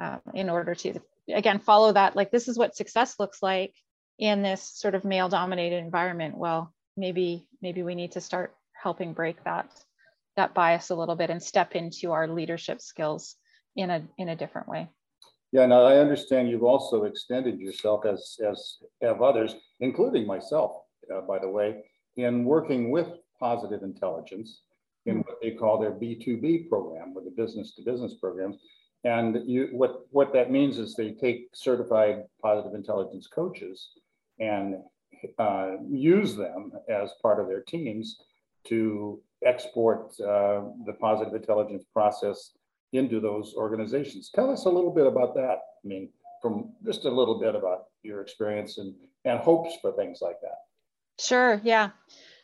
um, 0.01 0.21
in 0.35 0.51
order 0.51 0.75
to 0.75 1.01
again 1.33 1.59
follow 1.59 1.93
that 1.93 2.17
like 2.17 2.31
this 2.31 2.49
is 2.49 2.59
what 2.59 2.77
success 2.77 3.17
looks 3.19 3.43
like 3.43 3.75
in 4.19 4.43
this 4.43 4.63
sort 4.63 4.95
of 4.95 5.05
male 5.05 5.29
dominated 5.29 5.83
environment. 5.83 6.37
Well 6.37 6.73
maybe 6.97 7.47
maybe 7.63 7.83
we 7.83 7.95
need 7.95 8.13
to 8.13 8.21
start 8.21 8.55
helping 8.73 9.13
break 9.13 9.43
that 9.45 9.69
that 10.37 10.55
bias 10.55 10.91
a 10.91 10.95
little 10.95 11.17
bit 11.17 11.31
and 11.31 11.43
step 11.43 11.73
into 11.73 12.13
our 12.13 12.29
leadership 12.29 12.81
skills 12.81 13.37
in 13.77 13.91
a 13.91 14.03
in 14.19 14.29
a 14.29 14.37
different 14.37 14.69
way. 14.69 14.89
Yeah 15.53 15.67
now 15.67 15.83
i 15.83 15.99
understand 15.99 16.49
you've 16.49 16.65
also 16.65 17.05
extended 17.05 17.59
yourself 17.61 18.05
as 18.07 18.37
as 18.47 18.79
have 19.03 19.23
others 19.23 19.55
including 19.81 20.27
myself 20.27 20.73
uh, 21.15 21.21
by 21.23 21.39
the 21.39 21.49
way 21.49 21.83
in 22.17 22.45
working 22.45 22.91
with 22.91 23.09
positive 23.39 23.83
intelligence 23.83 24.63
in 25.07 25.19
what 25.19 25.37
they 25.43 25.51
call 25.51 25.79
their 25.79 25.93
b2b 25.93 26.69
program 26.69 27.13
or 27.15 27.23
the 27.23 27.31
business 27.31 27.75
to 27.75 27.83
business 27.83 28.15
programs 28.15 28.57
and 29.05 29.39
you, 29.47 29.69
what, 29.73 30.07
what 30.11 30.33
that 30.33 30.51
means 30.51 30.79
is 30.79 30.95
they 30.95 31.13
take 31.13 31.49
certified 31.55 32.25
positive 32.43 32.75
intelligence 32.75 33.27
coaches 33.27 33.91
and 34.41 34.77
uh, 35.39 35.73
use 35.89 36.35
them 36.35 36.73
as 36.89 37.11
part 37.23 37.39
of 37.39 37.49
their 37.49 37.61
teams 37.61 38.19
to 38.65 39.21
export 39.45 40.19
uh, 40.21 40.63
the 40.87 40.95
positive 40.99 41.35
intelligence 41.35 41.85
process 41.93 42.53
into 42.93 43.21
those 43.21 43.55
organizations. 43.57 44.31
Tell 44.35 44.51
us 44.51 44.65
a 44.65 44.71
little 44.71 44.93
bit 44.93 45.07
about 45.07 45.35
that. 45.35 45.59
I 45.85 45.89
mean, 45.89 46.09
from 46.41 46.73
just 46.85 47.05
a 47.05 47.11
little 47.11 47.39
bit 47.39 47.55
about 47.55 47.85
your 48.03 48.23
experience 48.23 48.79
and, 48.79 48.95
and 49.25 49.39
hopes 49.39 49.77
for 49.83 49.93
things 49.93 50.21
like 50.23 50.41
that. 50.43 50.59
Sure, 51.19 51.61
yeah. 51.63 51.91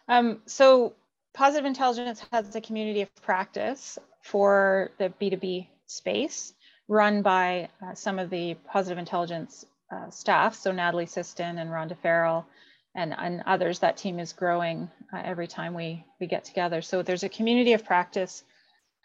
Um, 0.09 0.41
so 0.47 0.95
Positive 1.33 1.65
Intelligence 1.65 2.25
has 2.33 2.55
a 2.55 2.61
community 2.61 3.03
of 3.03 3.15
practice 3.23 3.99
for 4.23 4.91
the 4.99 5.13
B2B 5.21 5.69
space 5.91 6.55
run 6.89 7.23
by 7.23 7.69
uh, 7.83 7.95
some 7.95 8.19
of 8.19 8.31
the 8.31 8.55
Positive 8.73 8.99
Intelligence 8.99 9.65
uh, 9.93 10.11
staff. 10.11 10.55
So 10.55 10.73
Natalie 10.73 11.07
Siston 11.07 11.61
and 11.61 11.71
Rhonda 11.71 11.97
Farrell 11.97 12.47
and, 12.95 13.15
and 13.17 13.43
others, 13.47 13.79
that 13.79 13.97
team 13.97 14.19
is 14.19 14.33
growing 14.33 14.91
uh, 15.13 15.23
every 15.25 15.47
time 15.47 15.75
we, 15.75 16.05
we 16.21 16.27
get 16.27 16.45
together. 16.45 16.83
So 16.83 17.03
there's 17.03 17.23
a 17.23 17.29
community 17.29 17.73
of 17.73 17.85
practice, 17.85 18.43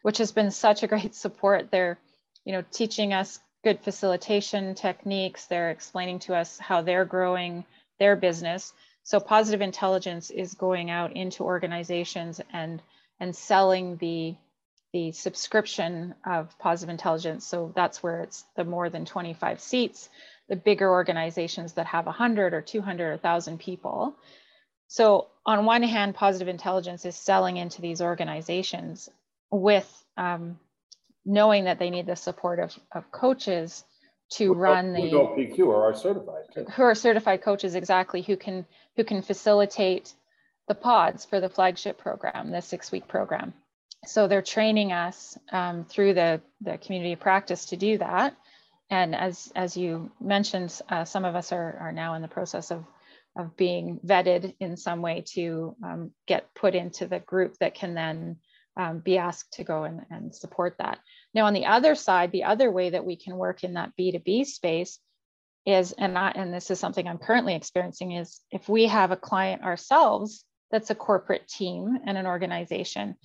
which 0.01 0.17
has 0.17 0.31
been 0.31 0.51
such 0.51 0.83
a 0.83 0.87
great 0.87 1.13
support. 1.15 1.69
They're, 1.69 1.99
you 2.43 2.53
know, 2.53 2.63
teaching 2.71 3.13
us 3.13 3.39
good 3.63 3.79
facilitation 3.79 4.75
techniques. 4.75 5.45
They're 5.45 5.71
explaining 5.71 6.19
to 6.19 6.35
us 6.35 6.57
how 6.57 6.81
they're 6.81 7.05
growing 7.05 7.65
their 7.99 8.15
business. 8.15 8.73
So 9.03 9.19
positive 9.19 9.61
intelligence 9.61 10.31
is 10.31 10.55
going 10.55 10.89
out 10.89 11.15
into 11.15 11.43
organizations 11.43 12.41
and 12.51 12.81
and 13.19 13.33
selling 13.35 13.95
the 13.97 14.35
the 14.95 15.11
subscription 15.11 16.15
of 16.25 16.57
positive 16.57 16.89
intelligence. 16.89 17.45
So 17.45 17.73
that's 17.75 18.01
where 18.01 18.21
it's 18.21 18.45
the 18.55 18.63
more 18.63 18.89
than 18.89 19.03
25 19.03 19.59
seats 19.59 20.07
the 20.47 20.55
bigger 20.55 20.89
organizations 20.89 21.73
that 21.73 21.87
have 21.87 22.05
100 22.05 22.53
or 22.53 22.61
200 22.61 23.05
or 23.05 23.09
1,000 23.11 23.59
people. 23.59 24.15
So, 24.87 25.27
on 25.45 25.65
one 25.65 25.83
hand, 25.83 26.15
positive 26.15 26.47
intelligence 26.47 27.03
is 27.03 27.15
selling 27.17 27.57
into 27.57 27.81
these 27.81 27.99
organizations 28.01 29.09
with 29.51 29.91
um, 30.15 30.59
knowing 31.25 31.65
that 31.65 31.77
they 31.77 31.89
need 31.89 32.05
the 32.05 32.15
support 32.15 32.59
of, 32.59 32.73
of 32.93 33.11
coaches 33.11 33.83
to 34.33 34.53
who 34.53 34.53
run 34.53 34.93
the 34.93 35.09
who 35.09 35.17
PQ 35.17 35.59
or 35.67 35.89
are 35.89 35.93
certified 35.93 36.43
who 36.73 36.83
are 36.83 36.95
certified 36.95 37.41
coaches 37.41 37.75
exactly 37.75 38.21
who 38.21 38.37
can 38.37 38.65
who 38.95 39.03
can 39.03 39.21
facilitate 39.21 40.13
the 40.67 40.73
pods 40.75 41.25
for 41.25 41.39
the 41.39 41.49
flagship 41.49 41.97
program, 41.97 42.51
the 42.51 42.61
six 42.61 42.91
week 42.91 43.07
program. 43.07 43.53
So 44.07 44.27
they're 44.27 44.41
training 44.41 44.91
us 44.91 45.37
um, 45.51 45.85
through 45.85 46.13
the 46.13 46.41
the 46.61 46.77
community 46.77 47.15
practice 47.15 47.65
to 47.67 47.77
do 47.77 47.97
that 47.97 48.35
and 48.89 49.15
as 49.15 49.51
as 49.55 49.75
you 49.75 50.11
mentioned, 50.19 50.79
uh, 50.89 51.05
some 51.05 51.25
of 51.25 51.35
us 51.35 51.51
are 51.51 51.77
are 51.79 51.91
now 51.91 52.13
in 52.13 52.21
the 52.21 52.27
process 52.27 52.71
of 52.71 52.85
of 53.35 53.57
being 53.57 53.99
vetted 54.05 54.55
in 54.59 54.77
some 54.77 55.01
way 55.01 55.23
to 55.33 55.75
um, 55.83 56.11
get 56.25 56.53
put 56.55 56.73
into 56.75 57.07
the 57.07 57.19
group 57.19 57.57
that 57.59 57.75
can 57.75 57.93
then 57.93 58.37
um, 58.77 58.99
be 58.99 59.17
asked 59.17 59.53
to 59.53 59.63
go 59.63 59.83
and, 59.83 60.01
and 60.09 60.33
support 60.33 60.75
that. 60.77 60.99
Now, 61.33 61.45
on 61.45 61.53
the 61.53 61.65
other 61.65 61.95
side, 61.95 62.31
the 62.31 62.45
other 62.45 62.71
way 62.71 62.91
that 62.91 63.05
we 63.05 63.17
can 63.17 63.35
work 63.35 63.65
in 63.65 63.73
that 63.73 63.91
B2B 63.99 64.45
space 64.45 64.99
is, 65.65 65.91
and, 65.91 66.17
I, 66.17 66.29
and 66.29 66.53
this 66.53 66.71
is 66.71 66.79
something 66.79 67.05
I'm 67.07 67.17
currently 67.17 67.55
experiencing, 67.55 68.13
is 68.13 68.39
if 68.51 68.69
we 68.69 68.87
have 68.87 69.11
a 69.11 69.17
client 69.17 69.63
ourselves 69.63 70.45
that's 70.71 70.89
a 70.89 70.95
corporate 70.95 71.47
team 71.49 71.97
and 72.05 72.17
an 72.17 72.27
organization, 72.27 73.15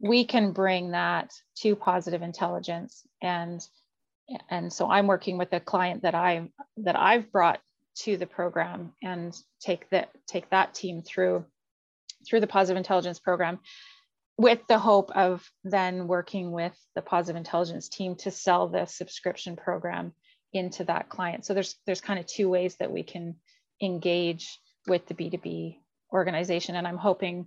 we 0.00 0.24
can 0.24 0.52
bring 0.52 0.90
that 0.92 1.32
to 1.56 1.76
positive 1.76 2.22
intelligence 2.22 3.06
and 3.22 3.66
and 4.50 4.72
so 4.72 4.90
I'm 4.90 5.06
working 5.06 5.38
with 5.38 5.52
a 5.52 5.60
client 5.60 6.02
that 6.02 6.14
I 6.14 6.50
that 6.78 6.96
I've 6.96 7.30
brought 7.30 7.60
to 7.98 8.16
the 8.16 8.26
program 8.26 8.92
and 9.02 9.36
take 9.60 9.88
that 9.90 10.10
take 10.26 10.50
that 10.50 10.74
team 10.74 11.02
through 11.02 11.44
through 12.28 12.40
the 12.40 12.46
positive 12.46 12.76
intelligence 12.76 13.20
program 13.20 13.60
with 14.38 14.58
the 14.68 14.78
hope 14.78 15.10
of 15.16 15.48
then 15.64 16.08
working 16.08 16.50
with 16.50 16.76
the 16.94 17.02
positive 17.02 17.36
intelligence 17.36 17.88
team 17.88 18.16
to 18.16 18.30
sell 18.30 18.68
the 18.68 18.84
subscription 18.84 19.56
program 19.56 20.12
into 20.52 20.84
that 20.84 21.08
client. 21.08 21.44
So 21.44 21.54
there's 21.54 21.76
there's 21.86 22.00
kind 22.00 22.18
of 22.18 22.26
two 22.26 22.48
ways 22.48 22.76
that 22.76 22.92
we 22.92 23.02
can 23.02 23.36
engage 23.80 24.58
with 24.86 25.06
the 25.06 25.14
B2B 25.14 25.78
organization 26.12 26.76
and 26.76 26.86
I'm 26.86 26.98
hoping 26.98 27.46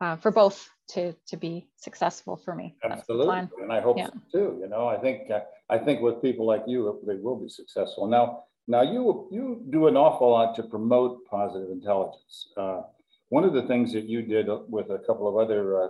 uh, 0.00 0.16
for 0.16 0.30
both 0.30 0.68
to 0.88 1.12
to 1.26 1.36
be 1.36 1.68
successful 1.76 2.36
for 2.36 2.54
me. 2.54 2.76
Absolutely, 2.84 3.48
and 3.62 3.72
I 3.72 3.80
hope 3.80 3.98
yeah. 3.98 4.08
so 4.08 4.38
too. 4.38 4.58
You 4.60 4.68
know, 4.68 4.88
I 4.88 4.98
think 4.98 5.30
uh, 5.30 5.40
I 5.70 5.78
think 5.78 6.00
with 6.00 6.22
people 6.22 6.46
like 6.46 6.64
you, 6.66 7.00
they 7.06 7.16
will 7.16 7.36
be 7.36 7.48
successful. 7.48 8.06
Now, 8.06 8.44
now 8.68 8.82
you 8.82 9.28
you 9.30 9.64
do 9.70 9.86
an 9.86 9.96
awful 9.96 10.30
lot 10.30 10.54
to 10.56 10.62
promote 10.62 11.24
positive 11.26 11.70
intelligence. 11.70 12.48
Uh, 12.56 12.82
one 13.28 13.44
of 13.44 13.52
the 13.52 13.62
things 13.62 13.92
that 13.92 14.08
you 14.08 14.22
did 14.22 14.48
with 14.68 14.90
a 14.90 14.98
couple 14.98 15.26
of 15.28 15.36
other 15.36 15.84
uh, 15.84 15.88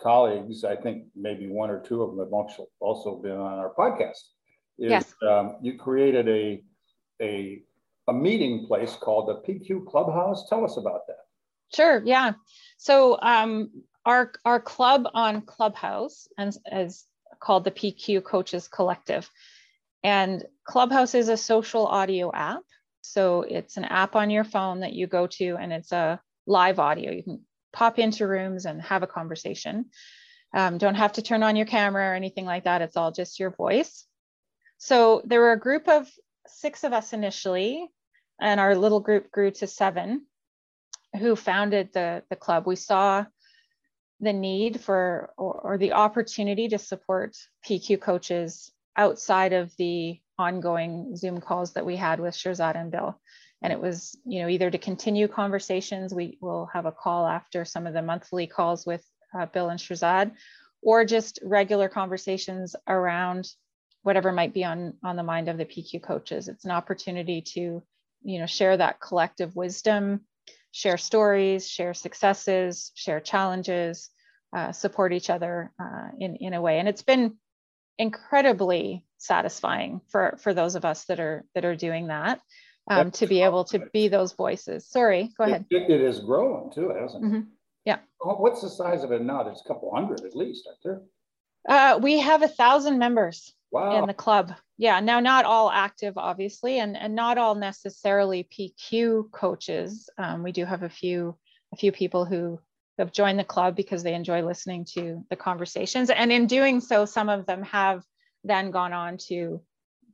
colleagues, 0.00 0.64
I 0.64 0.76
think 0.76 1.04
maybe 1.14 1.48
one 1.48 1.70
or 1.70 1.80
two 1.80 2.02
of 2.02 2.10
them 2.10 2.18
have 2.18 2.32
also 2.32 2.66
also 2.80 3.16
been 3.16 3.32
on 3.32 3.58
our 3.58 3.72
podcast. 3.74 4.22
Is, 4.78 4.90
yes. 4.90 5.14
Um, 5.26 5.56
you 5.62 5.78
created 5.78 6.28
a 6.28 6.62
a 7.20 7.62
a 8.08 8.12
meeting 8.12 8.66
place 8.66 8.96
called 8.96 9.28
the 9.28 9.36
PQ 9.46 9.86
Clubhouse. 9.86 10.48
Tell 10.48 10.64
us 10.64 10.76
about 10.76 11.06
that. 11.06 11.18
Sure. 11.74 12.02
Yeah. 12.04 12.32
So 12.76 13.18
um, 13.22 13.70
our 14.04 14.32
our 14.44 14.60
club 14.60 15.08
on 15.14 15.42
Clubhouse 15.42 16.28
and 16.38 16.56
is 16.72 17.04
called 17.40 17.64
the 17.64 17.70
PQ 17.70 18.24
Coaches 18.24 18.68
Collective, 18.68 19.30
and 20.02 20.44
Clubhouse 20.64 21.14
is 21.14 21.28
a 21.28 21.36
social 21.36 21.86
audio 21.86 22.32
app. 22.32 22.62
So 23.02 23.42
it's 23.42 23.76
an 23.76 23.84
app 23.84 24.14
on 24.16 24.30
your 24.30 24.44
phone 24.44 24.80
that 24.80 24.92
you 24.92 25.06
go 25.06 25.26
to, 25.26 25.56
and 25.56 25.72
it's 25.72 25.92
a 25.92 26.20
live 26.46 26.78
audio. 26.78 27.10
You 27.12 27.22
can 27.22 27.40
pop 27.72 27.98
into 27.98 28.26
rooms 28.26 28.64
and 28.64 28.80
have 28.82 29.02
a 29.02 29.08
conversation. 29.08 29.86
Um, 30.54 30.78
don't 30.78 30.96
have 30.96 31.14
to 31.14 31.22
turn 31.22 31.42
on 31.42 31.56
your 31.56 31.66
camera 31.66 32.10
or 32.10 32.14
anything 32.14 32.44
like 32.44 32.64
that. 32.64 32.82
It's 32.82 32.96
all 32.96 33.10
just 33.10 33.40
your 33.40 33.50
voice. 33.50 34.06
So 34.78 35.22
there 35.24 35.40
were 35.40 35.52
a 35.52 35.58
group 35.58 35.88
of 35.88 36.08
six 36.46 36.84
of 36.84 36.92
us 36.92 37.12
initially, 37.12 37.88
and 38.40 38.60
our 38.60 38.76
little 38.76 39.00
group 39.00 39.30
grew 39.30 39.50
to 39.52 39.66
seven 39.66 40.26
who 41.18 41.36
founded 41.36 41.92
the, 41.92 42.22
the 42.30 42.36
club, 42.36 42.66
we 42.66 42.76
saw 42.76 43.24
the 44.22 44.32
need 44.32 44.80
for 44.80 45.34
or, 45.36 45.52
or, 45.54 45.78
the 45.78 45.92
opportunity 45.92 46.68
to 46.68 46.78
support 46.78 47.36
PQ 47.68 48.00
coaches 48.00 48.72
outside 48.96 49.52
of 49.52 49.74
the 49.76 50.20
ongoing 50.38 51.16
Zoom 51.16 51.40
calls 51.40 51.72
that 51.72 51.84
we 51.84 51.96
had 51.96 52.20
with 52.20 52.34
Shirzad 52.34 52.76
and 52.76 52.90
Bill. 52.90 53.20
And 53.62 53.72
it 53.72 53.80
was, 53.80 54.16
you 54.24 54.40
know, 54.40 54.48
either 54.48 54.70
to 54.70 54.78
continue 54.78 55.26
conversations, 55.26 56.14
we 56.14 56.38
will 56.40 56.70
have 56.72 56.86
a 56.86 56.92
call 56.92 57.26
after 57.26 57.64
some 57.64 57.86
of 57.86 57.94
the 57.94 58.02
monthly 58.02 58.46
calls 58.46 58.86
with 58.86 59.04
uh, 59.36 59.46
Bill 59.46 59.70
and 59.70 59.80
Shirzad, 59.80 60.32
or 60.82 61.04
just 61.04 61.40
regular 61.42 61.88
conversations 61.88 62.76
around 62.86 63.50
whatever 64.02 64.30
might 64.32 64.54
be 64.54 64.64
on, 64.64 64.94
on 65.04 65.16
the 65.16 65.22
mind 65.22 65.48
of 65.48 65.58
the 65.58 65.64
PQ 65.64 66.02
coaches. 66.02 66.48
It's 66.48 66.64
an 66.64 66.70
opportunity 66.70 67.42
to, 67.54 67.82
you 68.22 68.38
know, 68.38 68.46
share 68.46 68.76
that 68.76 69.00
collective 69.00 69.56
wisdom 69.56 70.22
share 70.72 70.96
stories, 70.96 71.68
share 71.68 71.94
successes, 71.94 72.90
share 72.94 73.20
challenges, 73.20 74.10
uh, 74.52 74.72
support 74.72 75.12
each 75.12 75.30
other 75.30 75.72
uh, 75.80 76.08
in, 76.18 76.36
in 76.36 76.54
a 76.54 76.60
way. 76.60 76.78
And 76.78 76.88
it's 76.88 77.02
been 77.02 77.36
incredibly 77.98 79.04
satisfying 79.18 80.00
for, 80.08 80.38
for 80.42 80.54
those 80.54 80.74
of 80.74 80.84
us 80.84 81.04
that 81.04 81.20
are 81.20 81.44
that 81.54 81.64
are 81.64 81.76
doing 81.76 82.08
that 82.08 82.40
um, 82.88 83.10
to 83.12 83.26
be 83.26 83.42
able 83.42 83.64
to 83.64 83.78
be 83.92 84.08
those 84.08 84.32
voices. 84.32 84.86
Sorry, 84.88 85.30
go 85.38 85.44
ahead. 85.44 85.66
It, 85.70 85.90
it 85.90 86.00
is 86.00 86.20
growing 86.20 86.70
too, 86.72 86.88
hasn't 86.88 87.24
it? 87.24 87.26
Mm-hmm. 87.26 87.40
Yeah. 87.84 87.98
What's 88.20 88.62
the 88.62 88.70
size 88.70 89.04
of 89.04 89.12
it 89.12 89.22
now? 89.22 89.42
There's 89.42 89.62
a 89.64 89.68
couple 89.68 89.92
hundred 89.94 90.20
at 90.24 90.36
least, 90.36 90.68
aren't 90.68 90.82
there? 90.84 91.02
Uh, 91.68 91.98
we 91.98 92.18
have 92.20 92.42
a 92.42 92.48
thousand 92.48 92.98
members 92.98 93.52
wow. 93.70 93.98
in 94.00 94.06
the 94.06 94.14
club. 94.14 94.52
Yeah, 94.78 95.00
now 95.00 95.20
not 95.20 95.44
all 95.44 95.70
active, 95.70 96.18
obviously, 96.18 96.80
and, 96.80 96.96
and 96.96 97.14
not 97.14 97.38
all 97.38 97.54
necessarily 97.54 98.48
PQ 98.52 99.30
coaches. 99.30 100.10
Um, 100.18 100.42
we 100.42 100.52
do 100.52 100.64
have 100.64 100.82
a 100.82 100.88
few 100.88 101.36
a 101.72 101.76
few 101.76 101.90
people 101.90 102.24
have 103.02 103.12
joined 103.12 103.38
the 103.38 103.44
club 103.44 103.76
because 103.76 104.02
they 104.02 104.14
enjoy 104.14 104.42
listening 104.42 104.86
to 104.94 105.24
the 105.28 105.36
conversations. 105.36 106.10
And 106.10 106.32
in 106.32 106.46
doing 106.46 106.80
so, 106.80 107.04
some 107.04 107.28
of 107.28 107.46
them 107.46 107.62
have 107.64 108.02
then 108.44 108.70
gone 108.70 108.92
on 108.92 109.18
to 109.28 109.60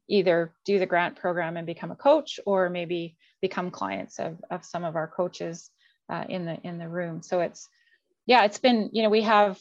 either 0.09 0.53
do 0.65 0.79
the 0.79 0.87
grant 0.87 1.17
program 1.17 1.57
and 1.57 1.67
become 1.67 1.91
a 1.91 1.97
coach 1.97 2.41
or 2.47 2.71
maybe 2.71 3.17
become 3.43 3.71
clients 3.71 4.19
of, 4.19 4.43
of 4.51 4.65
some 4.65 4.85
of 4.85 4.97
our 4.97 5.07
coaches 5.07 5.71
uh, 6.09 6.25
in 6.29 6.47
the 6.47 6.59
in 6.63 6.79
the 6.79 6.89
room. 6.89 7.23
So 7.23 7.41
it's 7.41 7.69
yeah, 8.27 8.45
it's 8.45 8.59
been, 8.59 8.91
you 8.93 9.03
know, 9.03 9.11
we 9.11 9.23
have 9.23 9.59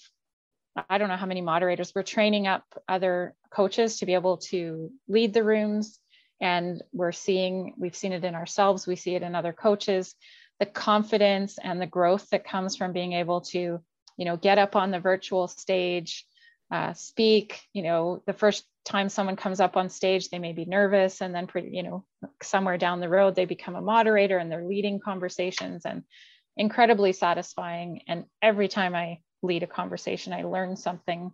I 0.90 0.98
don't 0.98 1.10
know 1.10 1.18
how 1.18 1.26
many 1.26 1.42
moderators. 1.42 1.94
We're 1.94 2.04
training 2.04 2.48
up 2.48 2.64
other 2.88 3.34
coaches 3.50 4.00
to 4.00 4.06
be 4.06 4.14
able 4.14 4.38
to 4.38 4.92
lead 5.08 5.34
the 5.34 5.44
rooms. 5.44 6.00
And 6.40 6.84
we're 6.94 7.14
seeing, 7.14 7.74
we've 7.78 7.96
seen 7.96 8.14
it 8.14 8.24
in 8.24 8.36
ourselves, 8.36 8.86
we 8.86 8.96
see 8.96 9.16
it 9.16 9.24
in 9.24 9.34
other 9.34 9.54
coaches, 9.54 10.14
the 10.60 10.66
confidence 10.66 11.58
and 11.64 11.82
the 11.82 11.88
growth 11.88 12.30
that 12.32 12.46
comes 12.46 12.76
from 12.76 12.94
being 12.94 13.14
able 13.14 13.42
to, 13.42 13.80
you 14.18 14.26
know, 14.26 14.38
get 14.38 14.58
up 14.58 14.76
on 14.76 14.92
the 14.92 15.00
virtual 15.00 15.48
stage, 15.48 16.26
uh, 16.72 16.94
speak. 16.94 17.62
You 17.74 17.84
know, 17.84 18.24
the 18.26 18.34
first 18.34 18.66
time 18.84 19.10
someone 19.10 19.36
comes 19.36 19.60
up 19.60 19.78
on 19.78 19.90
stage, 19.90 20.30
they 20.30 20.40
may 20.40 20.54
be 20.54 20.66
nervous, 20.66 21.22
and 21.22 21.34
then, 21.36 21.48
pretty, 21.48 21.70
you 21.74 21.84
know, 21.84 22.06
somewhere 22.42 22.78
down 22.78 23.00
the 23.00 23.10
road, 23.10 23.36
they 23.36 23.46
become 23.46 23.76
a 23.76 23.82
moderator 23.82 24.38
and 24.38 24.52
they're 24.52 24.64
leading 24.66 25.00
conversations 25.00 25.86
and 25.86 26.04
incredibly 26.56 27.14
satisfying. 27.14 28.02
And 28.08 28.26
every 28.42 28.68
time 28.68 28.96
I 28.96 29.20
lead 29.44 29.64
a 29.64 29.68
conversation, 29.68 30.34
I 30.34 30.44
learn 30.44 30.76
something 30.76 31.32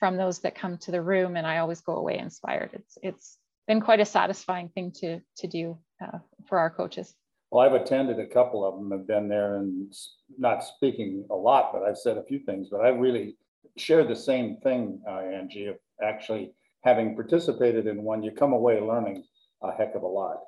from 0.00 0.16
those 0.16 0.40
that 0.40 0.56
come 0.56 0.78
to 0.78 0.90
the 0.90 1.00
room, 1.00 1.36
and 1.36 1.46
I 1.46 1.58
always 1.58 1.80
go 1.80 1.96
away 1.96 2.18
inspired. 2.18 2.70
It's 2.72 2.98
it's 3.02 3.38
been 3.68 3.80
quite 3.80 4.00
a 4.00 4.04
satisfying 4.04 4.68
thing 4.68 4.92
to 4.96 5.20
to 5.36 5.46
do 5.46 5.78
uh, 6.02 6.18
for 6.48 6.58
our 6.58 6.70
coaches. 6.70 7.14
Well, 7.50 7.64
I've 7.64 7.80
attended 7.80 8.18
a 8.18 8.26
couple 8.26 8.64
of 8.64 8.74
them, 8.74 8.90
have 8.90 9.06
been 9.06 9.28
there 9.28 9.56
and 9.56 9.94
not 10.38 10.64
speaking 10.64 11.24
a 11.30 11.34
lot, 11.34 11.72
but 11.72 11.82
I've 11.82 11.98
said 11.98 12.18
a 12.18 12.24
few 12.24 12.40
things. 12.40 12.68
But 12.70 12.80
I 12.80 12.88
really 12.88 13.36
share 13.76 14.04
the 14.04 14.16
same 14.16 14.56
thing, 14.62 15.00
uh, 15.08 15.20
Angie, 15.20 15.66
of 15.66 15.76
actually 16.02 16.52
having 16.82 17.14
participated 17.14 17.86
in 17.86 18.02
one, 18.02 18.22
you 18.22 18.30
come 18.30 18.52
away 18.52 18.80
learning 18.80 19.24
a 19.62 19.72
heck 19.72 19.94
of 19.94 20.02
a 20.02 20.06
lot. 20.06 20.38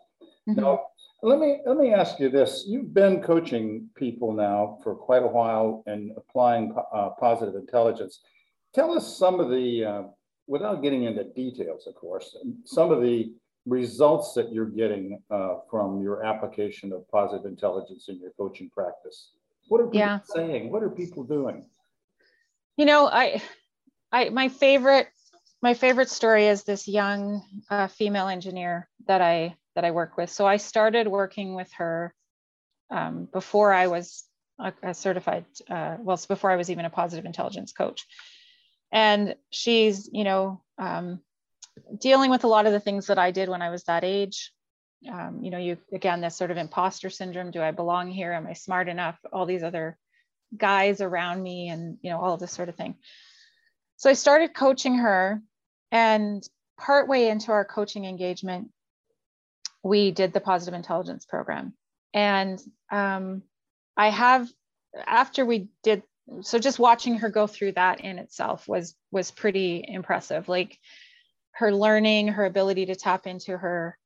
Mm-hmm. 0.49 0.61
Now, 0.61 0.81
let 1.23 1.39
me 1.39 1.61
let 1.67 1.77
me 1.77 1.93
ask 1.93 2.21
you 2.21 2.29
this: 2.29 2.65
You've 2.69 2.93
been 2.93 3.23
coaching 3.23 3.89
people 3.97 4.33
now 4.33 4.79
for 4.83 4.95
quite 4.95 5.23
a 5.23 5.27
while 5.27 5.83
and 5.87 6.13
applying 6.17 6.75
uh, 6.95 7.11
positive 7.19 7.55
intelligence. 7.55 8.21
Tell 8.75 8.93
us 8.97 9.17
some 9.17 9.41
of 9.41 9.51
the, 9.51 9.85
uh, 9.85 10.03
without 10.47 10.83
getting 10.83 11.05
into 11.05 11.25
details, 11.25 11.87
of 11.87 11.95
course, 11.95 12.37
some 12.65 12.93
of 12.93 13.01
the 13.01 13.33
results 13.67 14.33
that 14.35 14.53
you're 14.53 14.65
getting 14.71 15.21
uh, 15.31 15.57
from 15.71 16.01
your 16.01 16.25
application 16.25 16.93
of 16.93 17.09
positive 17.11 17.47
intelligence 17.47 18.09
in 18.09 18.19
your 18.21 18.31
coaching 18.39 18.71
practice. 18.71 19.33
What 19.69 19.81
are 19.81 19.87
people 19.87 19.99
yeah. 19.99 20.21
saying? 20.25 20.71
What 20.71 20.83
are 20.83 20.91
people 20.91 21.25
doing? 21.25 21.67
You 22.77 22.87
know, 22.87 23.09
I, 23.09 23.43
I 24.13 24.29
my 24.29 24.49
favorite 24.49 25.09
my 25.63 25.75
favorite 25.75 26.11
story 26.11 26.47
is 26.47 26.63
this 26.63 26.87
young 26.87 27.43
uh, 27.71 27.89
female 27.89 28.29
engineer 28.29 28.89
that 29.09 29.21
I 29.21 29.57
that 29.75 29.85
I 29.85 29.91
work 29.91 30.17
with. 30.17 30.31
So 30.31 30.47
I 30.47 30.59
started 30.59 31.09
working 31.09 31.55
with 31.55 31.71
her 31.75 32.15
um, 32.91 33.29
before 33.33 33.73
I 33.73 33.89
was 33.89 34.25
a, 34.59 34.73
a 34.83 34.95
certified, 34.95 35.45
uh, 35.69 35.97
well, 36.01 36.19
before 36.29 36.51
I 36.51 36.57
was 36.57 36.71
even 36.71 36.85
a 36.85 36.91
positive 36.91 37.25
intelligence 37.25 37.73
coach. 37.73 38.07
And 38.93 39.35
she's, 39.51 40.09
you 40.13 40.25
know, 40.25 40.63
um, 40.79 41.21
dealing 41.99 42.31
with 42.31 42.45
a 42.45 42.49
lot 42.49 42.67
of 42.67 42.73
the 42.73 42.81
things 42.81 43.07
that 43.07 43.19
I 43.19 43.31
did 43.31 43.49
when 43.49 43.63
I 43.63 43.71
was 43.71 43.85
that 43.85 44.05
age. 44.05 44.53
Um, 45.11 45.41
you 45.43 45.51
know, 45.51 45.59
you 45.59 45.77
again, 45.93 46.21
this 46.21 46.37
sort 46.37 46.51
of 46.51 46.57
imposter 46.57 47.11
syndrome. 47.11 47.51
Do 47.51 47.63
I 47.63 47.71
belong 47.71 48.11
here? 48.11 48.33
Am 48.33 48.47
I 48.47 48.55
smart 48.55 48.89
enough? 48.89 49.19
All 49.33 49.47
these 49.47 49.63
other 49.63 49.99
guys 50.57 51.01
around 51.01 51.43
me, 51.43 51.69
and 51.69 51.99
you 52.03 52.11
know, 52.11 52.21
all 52.21 52.35
of 52.35 52.41
this 52.41 52.53
sort 52.53 52.69
of 52.69 52.77
thing. 52.77 52.97
So 53.97 54.11
I 54.11 54.15
started 54.15 54.55
coaching 54.55 54.97
her, 54.97 55.43
and 55.93 56.47
partway 56.79 57.29
into 57.29 57.53
our 57.53 57.65
coaching 57.65 58.05
engagement, 58.05 58.71
we 59.83 60.11
did 60.11 60.33
the 60.33 60.41
positive 60.41 60.75
intelligence 60.75 61.25
program. 61.25 61.75
And 62.13 62.61
um, 62.91 63.43
I 63.97 64.11
have, 64.11 64.49
after 65.07 65.45
we 65.45 65.69
did, 65.83 66.03
so 66.43 66.59
just 66.59 66.79
watching 66.79 67.19
her 67.19 67.31
go 67.31 67.47
through 67.47 67.73
that 67.73 68.01
in 68.01 68.19
itself 68.19 68.67
was 68.67 68.95
was 69.13 69.31
pretty 69.31 69.85
impressive. 69.87 70.49
Like 70.49 70.79
her 71.59 71.73
learning, 71.73 72.29
her 72.29 72.45
ability 72.45 72.87
to 72.87 72.95
tap 72.95 73.27
into 73.27 73.57
her 73.57 73.99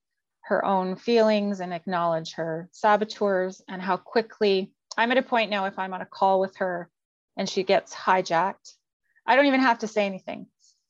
her 0.42 0.64
own 0.64 0.96
feelings 0.96 1.60
and 1.60 1.72
acknowledge 1.72 2.32
her 2.32 2.68
saboteurs 2.72 3.62
and 3.68 3.80
how 3.80 3.96
quickly 3.96 4.72
I'm 4.96 5.12
at 5.12 5.18
a 5.18 5.22
point 5.22 5.50
now 5.50 5.66
if 5.66 5.78
I'm 5.78 5.94
on 5.94 6.00
a 6.00 6.06
call 6.06 6.40
with 6.40 6.56
her 6.56 6.90
and 7.36 7.48
she 7.48 7.62
gets 7.62 7.94
hijacked, 7.94 8.74
I 9.26 9.36
don't 9.36 9.46
even 9.46 9.60
have 9.60 9.80
to 9.80 9.86
say 9.86 10.06
anything. 10.06 10.46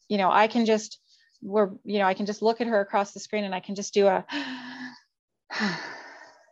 You 0.08 0.18
know, 0.18 0.30
I 0.30 0.46
can 0.48 0.66
just 0.66 0.98
we're, 1.42 1.70
you 1.84 1.98
know, 1.98 2.04
I 2.04 2.14
can 2.14 2.26
just 2.26 2.42
look 2.42 2.60
at 2.60 2.66
her 2.66 2.80
across 2.80 3.12
the 3.12 3.20
screen 3.20 3.44
and 3.44 3.54
I 3.54 3.60
can 3.60 3.74
just 3.74 3.94
do 3.94 4.06
a 4.06 4.24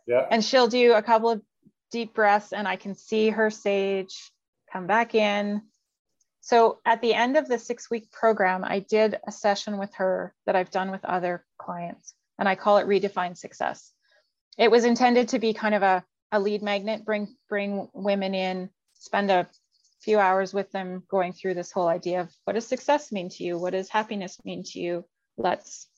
yeah. 0.07 0.25
And 0.31 0.43
she'll 0.43 0.67
do 0.67 0.93
a 0.93 1.03
couple 1.03 1.29
of 1.29 1.41
deep 1.91 2.13
breaths 2.13 2.51
and 2.53 2.67
I 2.67 2.75
can 2.75 2.95
see 2.95 3.29
her 3.29 3.49
sage 3.49 4.31
come 4.71 4.87
back 4.87 5.13
in. 5.13 5.61
So 6.41 6.79
at 6.85 7.01
the 7.01 7.13
end 7.13 7.37
of 7.37 7.47
the 7.47 7.59
six 7.59 7.89
week 7.89 8.11
program, 8.11 8.63
I 8.63 8.79
did 8.79 9.19
a 9.27 9.31
session 9.31 9.77
with 9.77 9.93
her 9.95 10.33
that 10.45 10.55
I've 10.55 10.71
done 10.71 10.91
with 10.91 11.05
other 11.05 11.45
clients, 11.57 12.13
and 12.37 12.47
I 12.47 12.55
call 12.55 12.77
it 12.77 12.87
Redefine 12.87 13.37
Success. 13.37 13.91
It 14.57 14.71
was 14.71 14.85
intended 14.85 15.29
to 15.29 15.39
be 15.39 15.53
kind 15.53 15.75
of 15.75 15.83
a, 15.83 16.03
a 16.31 16.39
lead 16.39 16.61
magnet, 16.61 17.05
bring, 17.05 17.35
bring 17.47 17.87
women 17.93 18.33
in, 18.33 18.69
spend 18.93 19.31
a 19.31 19.47
few 20.01 20.17
hours 20.17 20.53
with 20.53 20.71
them 20.71 21.03
going 21.09 21.33
through 21.33 21.53
this 21.53 21.71
whole 21.71 21.87
idea 21.87 22.21
of 22.21 22.31
what 22.45 22.53
does 22.53 22.67
success 22.67 23.11
mean 23.11 23.29
to 23.29 23.43
you? 23.43 23.57
What 23.57 23.73
does 23.73 23.89
happiness 23.89 24.39
mean 24.45 24.63
to 24.63 24.79
you? 24.79 25.05
Let's 25.37 25.89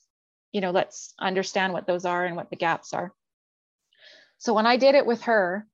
you 0.52 0.62
know, 0.62 0.72
let's 0.72 1.14
understand 1.20 1.74
what 1.74 1.88
those 1.88 2.06
are 2.06 2.26
and 2.26 2.36
what 2.36 2.50
the 2.50 2.56
gaps 2.56 2.94
are. 2.94 3.14
So 4.38 4.54
when 4.54 4.68
I 4.68 4.78
did 4.78 4.96
it 4.96 5.06
with 5.06 5.24
her, 5.24 5.66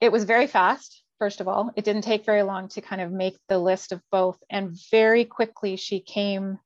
it 0.00 0.12
was 0.12 0.24
very 0.24 0.46
fast, 0.46 1.02
first 1.18 1.40
of 1.40 1.48
all. 1.48 1.70
It 1.76 1.84
didn't 1.84 2.02
take 2.02 2.24
very 2.24 2.42
long 2.42 2.68
to 2.68 2.80
kind 2.80 3.00
of 3.00 3.10
make 3.10 3.36
the 3.48 3.58
list 3.58 3.92
of 3.92 4.02
both. 4.10 4.38
And 4.50 4.76
very 4.90 5.24
quickly, 5.24 5.76
she 5.76 6.00
came 6.00 6.58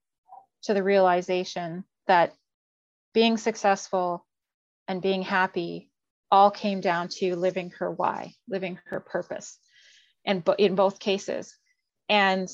to 0.63 0.75
the 0.75 0.83
realization 0.83 1.85
that 2.07 2.35
being 3.15 3.37
successful 3.37 4.27
and 4.89 5.03
being 5.03 5.23
happy 5.23 5.91
all 6.31 6.51
came 6.51 6.81
down 6.81 7.09
to 7.09 7.37
living 7.37 7.71
her 7.79 7.91
why, 7.91 8.35
living 8.49 8.79
her 8.87 9.01
purpose, 9.01 9.59
and 10.25 10.49
in 10.59 10.75
both 10.75 11.01
cases. 11.01 11.57
And 12.09 12.49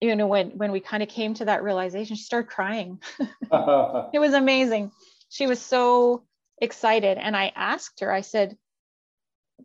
you 0.00 0.16
know 0.16 0.26
when 0.26 0.50
when 0.50 0.72
we 0.72 0.80
kind 0.80 1.02
of 1.02 1.08
came 1.08 1.34
to 1.34 1.46
that 1.46 1.62
realization 1.62 2.16
she 2.16 2.22
started 2.22 2.50
crying 2.50 3.00
it 3.20 4.18
was 4.18 4.34
amazing 4.34 4.90
she 5.28 5.46
was 5.46 5.60
so 5.60 6.24
excited 6.60 7.16
and 7.16 7.36
i 7.36 7.52
asked 7.54 8.00
her 8.00 8.12
i 8.12 8.20
said 8.20 8.56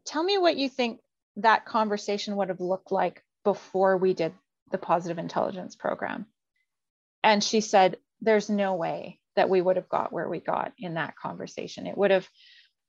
tell 0.06 0.24
me 0.24 0.38
what 0.38 0.56
you 0.56 0.70
think 0.70 1.00
that 1.42 1.66
conversation 1.66 2.36
would 2.36 2.50
have 2.50 2.60
looked 2.60 2.92
like 2.92 3.24
before 3.44 3.98
we 3.98 4.14
did 4.14 4.34
the 4.72 4.78
positive 4.78 5.18
intelligence 5.18 5.76
program 5.76 6.26
and 7.24 7.44
she 7.44 7.62
said 7.62 7.98
there's 8.22 8.50
no 8.50 8.76
way 8.76 9.20
that 9.36 9.50
we 9.50 9.62
would 9.62 9.78
have 9.78 9.90
got 9.90 10.12
where 10.14 10.30
we 10.30 10.40
got 10.40 10.74
in 10.78 10.96
that 10.96 11.16
conversation 11.16 11.88
it 11.88 11.98
would 11.98 12.12
have 12.12 12.28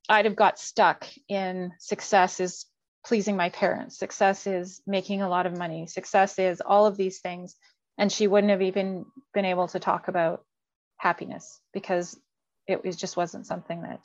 i'd 0.09 0.25
have 0.25 0.37
got 0.37 0.59
stuck 0.59 1.07
in 1.29 1.73
success 1.79 2.41
is 2.41 2.67
pleasing 3.05 3.37
my 3.37 3.49
parents. 3.51 3.99
Success 3.99 4.47
is 4.47 4.83
making 4.87 5.23
a 5.23 5.29
lot 5.29 5.47
of 5.47 5.57
money. 5.57 5.87
Success 5.87 6.39
is 6.39 6.61
all 6.61 6.87
of 6.87 6.97
these 6.97 7.21
things. 7.21 7.57
And 7.99 8.11
she 8.11 8.27
wouldn't 8.27 8.51
have 8.51 8.63
even 8.63 9.07
been 9.35 9.45
able 9.45 9.69
to 9.69 9.81
talk 9.81 10.09
about 10.09 10.45
happiness 10.97 11.61
because 11.73 12.19
it 12.67 12.85
was, 12.85 12.97
just 12.97 13.17
wasn't 13.17 13.47
something 13.47 13.83
that 13.83 14.01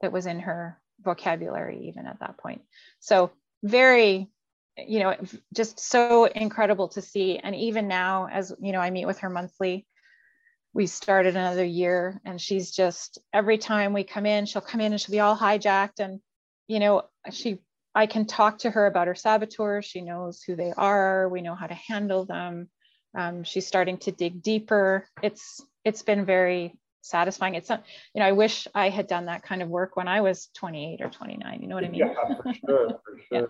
that 0.00 0.12
was 0.12 0.26
in 0.26 0.40
her 0.40 0.78
vocabulary 1.00 1.88
even 1.88 2.06
at 2.06 2.20
that 2.20 2.38
point. 2.38 2.62
So 3.00 3.30
very, 3.62 4.28
you 4.76 5.00
know, 5.00 5.16
just 5.54 5.80
so 5.80 6.24
incredible 6.24 6.88
to 6.88 7.02
see. 7.02 7.38
And 7.38 7.54
even 7.54 7.88
now, 7.88 8.28
as 8.30 8.52
you 8.60 8.72
know, 8.72 8.80
I 8.80 8.90
meet 8.90 9.06
with 9.06 9.20
her 9.20 9.30
monthly. 9.30 9.86
We 10.72 10.86
started 10.86 11.36
another 11.36 11.64
year, 11.64 12.20
and 12.24 12.40
she's 12.40 12.70
just 12.70 13.18
every 13.32 13.58
time 13.58 13.92
we 13.92 14.04
come 14.04 14.26
in, 14.26 14.44
she'll 14.46 14.60
come 14.60 14.80
in 14.80 14.92
and 14.92 15.00
she'll 15.00 15.12
be 15.12 15.20
all 15.20 15.36
hijacked 15.36 16.00
and 16.00 16.20
you 16.68 16.80
know 16.80 17.04
she 17.30 17.60
I 17.96 18.06
can 18.06 18.26
talk 18.26 18.58
to 18.58 18.70
her 18.70 18.86
about 18.86 19.06
her 19.06 19.14
saboteurs. 19.14 19.86
She 19.86 20.02
knows 20.02 20.42
who 20.42 20.54
they 20.54 20.70
are. 20.76 21.30
We 21.30 21.40
know 21.40 21.54
how 21.54 21.66
to 21.66 21.74
handle 21.74 22.26
them. 22.26 22.68
Um, 23.16 23.42
she's 23.42 23.66
starting 23.66 23.96
to 24.00 24.12
dig 24.12 24.42
deeper. 24.42 25.08
It's 25.22 25.62
it's 25.82 26.02
been 26.02 26.26
very 26.26 26.78
satisfying. 27.08 27.54
It's 27.54 27.68
not, 27.68 27.84
you 28.14 28.20
know, 28.20 28.26
I 28.26 28.32
wish 28.32 28.66
I 28.74 28.88
had 28.88 29.06
done 29.06 29.26
that 29.26 29.42
kind 29.42 29.62
of 29.62 29.68
work 29.68 29.96
when 29.96 30.08
I 30.08 30.20
was 30.20 30.48
28 30.54 31.00
or 31.00 31.10
29. 31.10 31.60
You 31.60 31.68
know 31.68 31.74
what 31.74 31.84
I 31.84 31.88
mean? 31.88 32.00
Yeah, 32.00 32.14
for 32.42 32.54
sure, 32.54 32.88
for 32.88 33.18
sure. 33.28 33.40
yeah. 33.40 33.46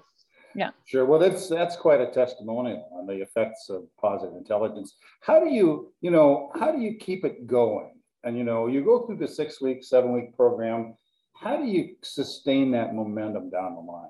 yeah. 0.55 0.71
Sure. 0.85 1.05
Well, 1.05 1.19
that's 1.19 1.49
that's 1.49 1.77
quite 1.77 2.01
a 2.01 2.11
testimonial 2.11 2.89
on 2.93 3.07
the 3.07 3.21
effects 3.23 3.69
of 3.69 3.85
positive 4.01 4.37
intelligence. 4.37 4.97
How 5.21 5.41
do 5.41 5.51
you, 5.51 5.93
you 6.01 6.11
know, 6.11 6.51
how 6.59 6.73
do 6.73 6.79
you 6.79 6.97
keep 6.97 7.25
it 7.25 7.47
going? 7.47 7.93
And 8.25 8.37
you 8.37 8.45
know, 8.45 8.67
you 8.67 8.85
go 8.85 9.07
through 9.07 9.19
the 9.19 9.29
six 9.29 9.61
week, 9.61 9.85
seven 9.85 10.13
week 10.13 10.37
program. 10.37 10.97
How 11.35 11.57
do 11.57 11.65
you 11.65 11.97
sustain 12.03 12.71
that 12.73 12.95
momentum 12.95 13.51
down 13.51 13.75
the 13.75 13.81
line? 13.81 14.09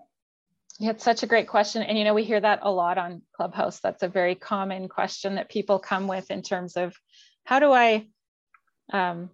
Yeah, 0.78 0.90
it's 0.90 1.04
such 1.04 1.22
a 1.22 1.26
great 1.26 1.48
question. 1.48 1.82
And, 1.82 1.96
you 1.96 2.04
know, 2.04 2.12
we 2.12 2.24
hear 2.24 2.40
that 2.40 2.60
a 2.62 2.70
lot 2.70 2.98
on 2.98 3.22
Clubhouse. 3.34 3.80
That's 3.80 4.02
a 4.02 4.08
very 4.08 4.34
common 4.34 4.88
question 4.88 5.36
that 5.36 5.48
people 5.48 5.78
come 5.78 6.06
with 6.06 6.30
in 6.30 6.42
terms 6.42 6.76
of 6.76 6.94
how 7.44 7.60
do 7.60 7.72
I, 7.72 8.06
um, 8.92 9.30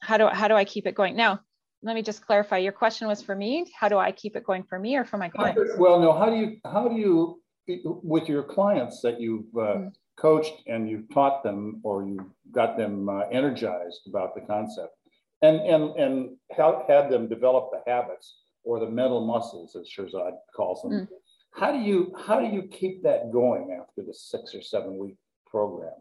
how 0.00 0.16
do, 0.16 0.26
how 0.28 0.48
do 0.48 0.54
I 0.54 0.64
keep 0.64 0.86
it 0.86 0.94
going? 0.94 1.16
Now, 1.16 1.40
let 1.82 1.94
me 1.94 2.02
just 2.02 2.24
clarify. 2.24 2.58
Your 2.58 2.72
question 2.72 3.08
was 3.08 3.22
for 3.22 3.34
me. 3.34 3.66
How 3.78 3.88
do 3.88 3.98
I 3.98 4.12
keep 4.12 4.36
it 4.36 4.44
going 4.44 4.64
for 4.64 4.78
me 4.78 4.96
or 4.96 5.04
for 5.04 5.16
my 5.16 5.28
clients? 5.28 5.72
Well, 5.78 6.00
no, 6.00 6.12
how 6.12 6.28
do 6.28 6.36
you, 6.36 6.56
how 6.64 6.88
do 6.88 6.96
you, 6.96 7.40
with 7.84 8.28
your 8.28 8.42
clients 8.42 9.00
that 9.02 9.20
you've 9.20 9.54
uh, 9.56 9.76
mm. 9.76 9.92
coached 10.18 10.62
and 10.66 10.88
you've 10.90 11.08
taught 11.12 11.42
them 11.42 11.80
or 11.82 12.06
you've 12.06 12.26
got 12.52 12.76
them 12.76 13.08
uh, 13.08 13.22
energized 13.32 14.00
about 14.06 14.34
the 14.34 14.42
concept 14.42 14.94
and, 15.42 15.60
and, 15.60 15.96
and 15.96 16.36
had 16.50 17.08
them 17.08 17.28
develop 17.28 17.70
the 17.72 17.90
habits 17.90 18.40
or 18.64 18.78
the 18.78 18.90
mental 18.90 19.26
muscles, 19.26 19.74
as 19.74 19.88
Shirzad 19.88 20.32
calls 20.54 20.82
them. 20.82 20.92
Mm. 20.92 21.08
How 21.52 21.72
do 21.72 21.78
you 21.78 22.14
how 22.16 22.38
do 22.38 22.46
you 22.46 22.62
keep 22.62 23.02
that 23.02 23.32
going 23.32 23.76
after 23.80 24.02
the 24.06 24.14
six 24.14 24.54
or 24.54 24.62
seven 24.62 24.96
week 24.96 25.16
program? 25.46 25.94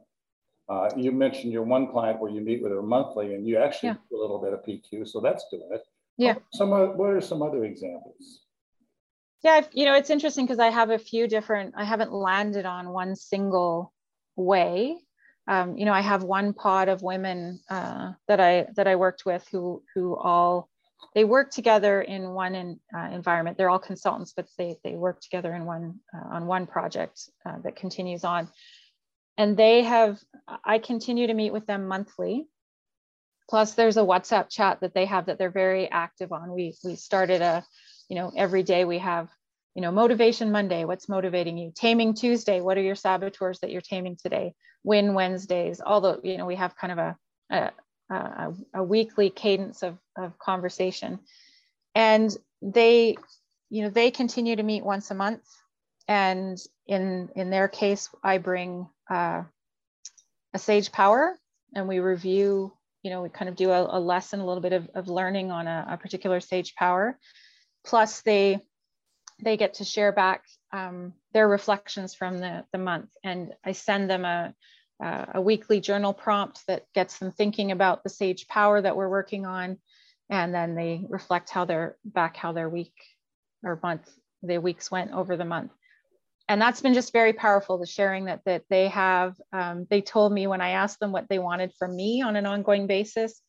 Uh, 0.69 0.89
you 0.95 1.11
mentioned 1.11 1.51
your 1.51 1.63
one 1.63 1.87
client 1.91 2.19
where 2.19 2.31
you 2.31 2.41
meet 2.41 2.61
with 2.61 2.71
her 2.71 2.83
monthly, 2.83 3.33
and 3.33 3.47
you 3.47 3.57
actually 3.57 3.89
yeah. 3.89 3.95
do 4.09 4.17
a 4.17 4.21
little 4.21 4.39
bit 4.39 4.53
of 4.53 4.63
PQ, 4.63 5.07
so 5.07 5.19
that's 5.19 5.45
doing 5.49 5.67
it. 5.71 5.81
Yeah. 6.17 6.35
Some 6.53 6.69
what 6.69 7.09
are 7.09 7.21
some 7.21 7.41
other 7.41 7.63
examples? 7.63 8.41
Yeah, 9.43 9.61
you 9.71 9.85
know, 9.85 9.95
it's 9.95 10.09
interesting 10.09 10.45
because 10.45 10.59
I 10.59 10.69
have 10.69 10.89
a 10.89 10.99
few 10.99 11.27
different. 11.27 11.73
I 11.77 11.85
haven't 11.85 12.11
landed 12.11 12.65
on 12.65 12.89
one 12.89 13.15
single 13.15 13.93
way. 14.35 14.97
Um, 15.47 15.77
you 15.77 15.85
know, 15.85 15.93
I 15.93 16.01
have 16.01 16.23
one 16.23 16.53
pod 16.53 16.89
of 16.89 17.01
women 17.01 17.61
uh, 17.69 18.11
that 18.27 18.39
I 18.39 18.67
that 18.75 18.87
I 18.87 18.95
worked 18.95 19.25
with 19.25 19.47
who 19.51 19.81
who 19.95 20.15
all 20.15 20.69
they 21.15 21.23
work 21.23 21.49
together 21.51 22.01
in 22.01 22.31
one 22.31 22.55
in, 22.55 22.79
uh, 22.95 23.09
environment. 23.11 23.57
They're 23.57 23.69
all 23.69 23.79
consultants, 23.79 24.33
but 24.35 24.47
they, 24.57 24.77
they 24.83 24.95
work 24.95 25.21
together 25.21 25.53
in 25.53 25.65
one 25.65 25.99
uh, 26.13 26.35
on 26.35 26.45
one 26.45 26.67
project 26.67 27.21
uh, 27.45 27.59
that 27.63 27.75
continues 27.75 28.23
on. 28.23 28.49
And 29.37 29.55
they 29.55 29.83
have, 29.83 30.19
I 30.65 30.79
continue 30.79 31.27
to 31.27 31.33
meet 31.33 31.53
with 31.53 31.65
them 31.65 31.87
monthly. 31.87 32.47
Plus 33.49 33.73
there's 33.73 33.97
a 33.97 34.01
WhatsApp 34.01 34.49
chat 34.49 34.81
that 34.81 34.93
they 34.93 35.05
have 35.05 35.27
that 35.27 35.37
they're 35.37 35.49
very 35.49 35.89
active 35.89 36.31
on. 36.31 36.51
We, 36.51 36.75
we 36.83 36.95
started 36.95 37.41
a, 37.41 37.63
you 38.09 38.15
know, 38.15 38.31
every 38.35 38.63
day 38.63 38.85
we 38.85 38.99
have, 38.99 39.29
you 39.75 39.81
know, 39.81 39.91
motivation 39.91 40.51
Monday, 40.51 40.83
what's 40.85 41.09
motivating 41.09 41.57
you? 41.57 41.71
Taming 41.75 42.13
Tuesday, 42.13 42.61
what 42.61 42.77
are 42.77 42.81
your 42.81 42.95
saboteurs 42.95 43.59
that 43.59 43.71
you're 43.71 43.81
taming 43.81 44.17
today? 44.17 44.53
Win 44.83 45.13
Wednesdays, 45.13 45.77
the, 45.77 46.19
you 46.23 46.37
know, 46.37 46.45
we 46.45 46.55
have 46.55 46.75
kind 46.75 46.91
of 46.91 46.97
a, 46.97 47.17
a 47.49 47.71
a, 48.09 48.53
a 48.73 48.83
weekly 48.83 49.29
cadence 49.29 49.83
of, 49.83 49.97
of 50.17 50.37
conversation. 50.39 51.19
And 51.95 52.35
they, 52.61 53.17
you 53.69 53.83
know, 53.83 53.89
they 53.89 54.11
continue 54.11 54.55
to 54.55 54.63
meet 54.63 54.83
once 54.83 55.11
a 55.11 55.15
month. 55.15 55.43
And 56.07 56.57
in, 56.87 57.29
in 57.35 57.49
their 57.49 57.67
case, 57.67 58.09
I 58.23 58.39
bring 58.39 58.87
uh, 59.09 59.43
a 60.53 60.59
Sage 60.59 60.91
Power 60.91 61.35
and 61.75 61.87
we 61.87 61.99
review, 61.99 62.73
you 63.03 63.11
know, 63.11 63.21
we 63.21 63.29
kind 63.29 63.49
of 63.49 63.55
do 63.55 63.71
a, 63.71 63.97
a 63.97 63.99
lesson, 63.99 64.39
a 64.39 64.45
little 64.45 64.61
bit 64.61 64.73
of, 64.73 64.89
of 64.95 65.07
learning 65.07 65.51
on 65.51 65.67
a, 65.67 65.87
a 65.91 65.97
particular 65.97 66.39
Sage 66.39 66.75
Power. 66.75 67.17
Plus 67.85 68.21
they, 68.21 68.59
they 69.43 69.57
get 69.57 69.75
to 69.75 69.85
share 69.85 70.11
back 70.11 70.43
um, 70.73 71.13
their 71.33 71.47
reflections 71.47 72.13
from 72.13 72.39
the, 72.39 72.65
the 72.71 72.77
month. 72.77 73.09
And 73.23 73.53
I 73.63 73.71
send 73.71 74.09
them 74.09 74.25
a, 74.25 74.53
uh, 75.03 75.25
a 75.35 75.41
weekly 75.41 75.79
journal 75.79 76.13
prompt 76.13 76.65
that 76.67 76.85
gets 76.93 77.19
them 77.19 77.31
thinking 77.31 77.71
about 77.71 78.03
the 78.03 78.09
sage 78.09 78.47
power 78.47 78.81
that 78.81 78.95
we're 78.95 79.09
working 79.09 79.45
on 79.45 79.77
and 80.29 80.53
then 80.53 80.75
they 80.75 81.05
reflect 81.09 81.49
how 81.49 81.65
their 81.65 81.97
back 82.05 82.35
how 82.35 82.51
their 82.51 82.69
week 82.69 82.93
or 83.63 83.79
month 83.81 84.09
their 84.41 84.61
weeks 84.61 84.91
went 84.91 85.11
over 85.11 85.35
the 85.35 85.45
month 85.45 85.71
and 86.49 86.61
that's 86.61 86.81
been 86.81 86.93
just 86.93 87.13
very 87.13 87.31
powerful 87.31 87.77
the 87.77 87.85
sharing 87.85 88.25
that 88.25 88.41
that 88.45 88.63
they 88.69 88.89
have 88.89 89.35
um, 89.53 89.87
they 89.89 90.01
told 90.01 90.33
me 90.33 90.47
when 90.47 90.61
i 90.61 90.71
asked 90.71 90.99
them 90.99 91.13
what 91.13 91.29
they 91.29 91.39
wanted 91.39 91.71
from 91.79 91.95
me 91.95 92.21
on 92.21 92.35
an 92.35 92.45
ongoing 92.45 92.87
basis 92.87 93.41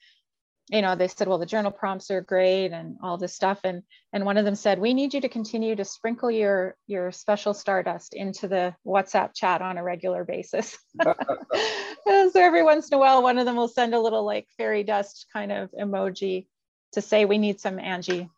you 0.71 0.83
know, 0.83 0.95
they 0.95 1.09
said, 1.09 1.27
well, 1.27 1.39
the 1.39 1.47
journal 1.47 1.73
prompts 1.73 2.11
are 2.13 2.21
great 2.21 2.71
and 2.71 2.97
all 3.03 3.19
this 3.19 3.35
stuff. 3.35 3.61
And, 3.65 3.83
and 4.13 4.25
one 4.25 4.37
of 4.37 4.45
them 4.45 4.55
said, 4.55 4.79
we 4.79 4.95
need 4.95 5.13
you 5.13 5.21
to 5.23 5.29
continue 5.29 5.75
to 5.75 5.85
sprinkle 5.85 6.31
your, 6.31 6.77
your 6.87 7.11
special 7.11 7.55
stardust 7.55 8.15
into 8.15 8.47
the 8.47 8.75
WhatsApp 8.87 9.35
chat 9.35 9.63
on 9.63 9.79
a 9.79 9.83
regular 9.83 10.25
basis. 10.25 10.79
so 11.03 12.31
every 12.37 12.63
once 12.63 12.89
in 12.89 12.95
a 12.95 12.99
while, 12.99 13.23
one 13.23 13.39
of 13.39 13.47
them 13.47 13.57
will 13.57 13.69
send 13.69 13.95
a 13.95 14.01
little 14.01 14.25
like 14.25 14.47
fairy 14.57 14.85
dust 14.85 15.27
kind 15.33 15.51
of 15.51 15.71
emoji 15.73 16.47
to 16.93 17.03
say, 17.03 17.25
we 17.25 17.39
need 17.39 17.59
some 17.59 17.81
Angie, 17.81 18.29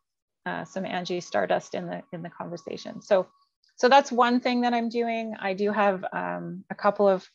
uh, 0.46 0.64
some 0.64 0.86
Angie 0.86 1.20
stardust 1.20 1.74
in 1.74 1.86
the, 1.86 2.02
in 2.12 2.22
the 2.22 2.30
conversation. 2.30 3.02
So, 3.02 3.26
so 3.82 3.88
that's 3.88 4.12
one 4.12 4.38
thing 4.38 4.60
that 4.60 4.72
I'm 4.72 4.88
doing. 4.88 5.34
I 5.40 5.54
do 5.54 5.72
have 5.72 6.04
um, 6.12 6.62
a 6.70 6.74
couple 6.76 7.08
of 7.08 7.28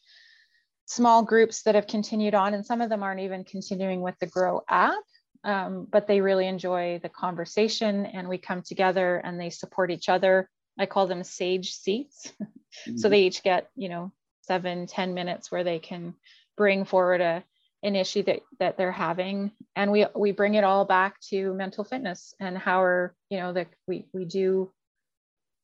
small 0.86 1.22
groups 1.22 1.64
that 1.64 1.76
have 1.76 1.88
continued 1.88 2.36
on, 2.36 2.54
and 2.54 2.66
some 2.66 2.80
of 2.80 2.90
them 2.90 3.04
aren't 3.04 3.20
even 3.20 3.44
continuing 3.44 4.00
with 4.00 4.16
the 4.22 4.28
Grow 4.28 4.62
app, 4.70 5.04
um, 5.44 5.86
but 5.92 6.08
they 6.08 6.22
really 6.22 6.48
enjoy 6.48 7.02
the 7.04 7.10
conversation 7.10 8.06
and 8.06 8.30
we 8.30 8.38
come 8.38 8.62
together 8.62 9.18
and 9.18 9.38
they 9.38 9.50
support 9.50 9.92
each 9.92 10.08
other. 10.08 10.50
I 10.80 10.86
call 10.86 11.06
them 11.06 11.26
sage 11.26 11.74
seats. 11.74 12.32
Mm-hmm. 12.86 12.98
so 12.98 13.10
they 13.10 13.22
each 13.22 13.42
get, 13.42 13.72
you 13.76 13.90
know, 13.90 14.12
seven, 14.42 14.86
ten 14.86 15.16
minutes 15.16 15.52
where 15.52 15.64
they 15.64 15.80
can 15.80 16.14
bring 16.56 16.86
forward 16.86 17.22
a, 17.22 17.44
an 17.82 17.96
issue 17.96 18.22
that, 18.24 18.42
that 18.60 18.78
they're 18.78 18.92
having. 18.92 19.52
And 19.76 19.92
we, 19.92 20.06
we 20.16 20.32
bring 20.32 20.54
it 20.54 20.64
all 20.64 20.86
back 20.86 21.20
to 21.30 21.56
mental 21.56 21.84
fitness 21.84 22.36
and 22.40 22.56
how 22.56 22.84
are, 22.84 23.16
you 23.32 23.40
know, 23.40 23.52
that 23.54 23.70
we, 23.88 24.06
we 24.14 24.26
do 24.26 24.72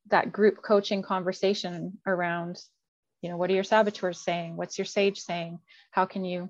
that 0.09 0.31
group 0.31 0.61
coaching 0.61 1.01
conversation 1.01 1.97
around 2.05 2.61
you 3.21 3.29
know 3.29 3.37
what 3.37 3.49
are 3.49 3.53
your 3.53 3.63
saboteurs 3.63 4.19
saying? 4.19 4.57
What's 4.57 4.77
your 4.77 4.85
sage 4.85 5.19
saying? 5.19 5.59
How 5.91 6.05
can 6.05 6.25
you 6.25 6.49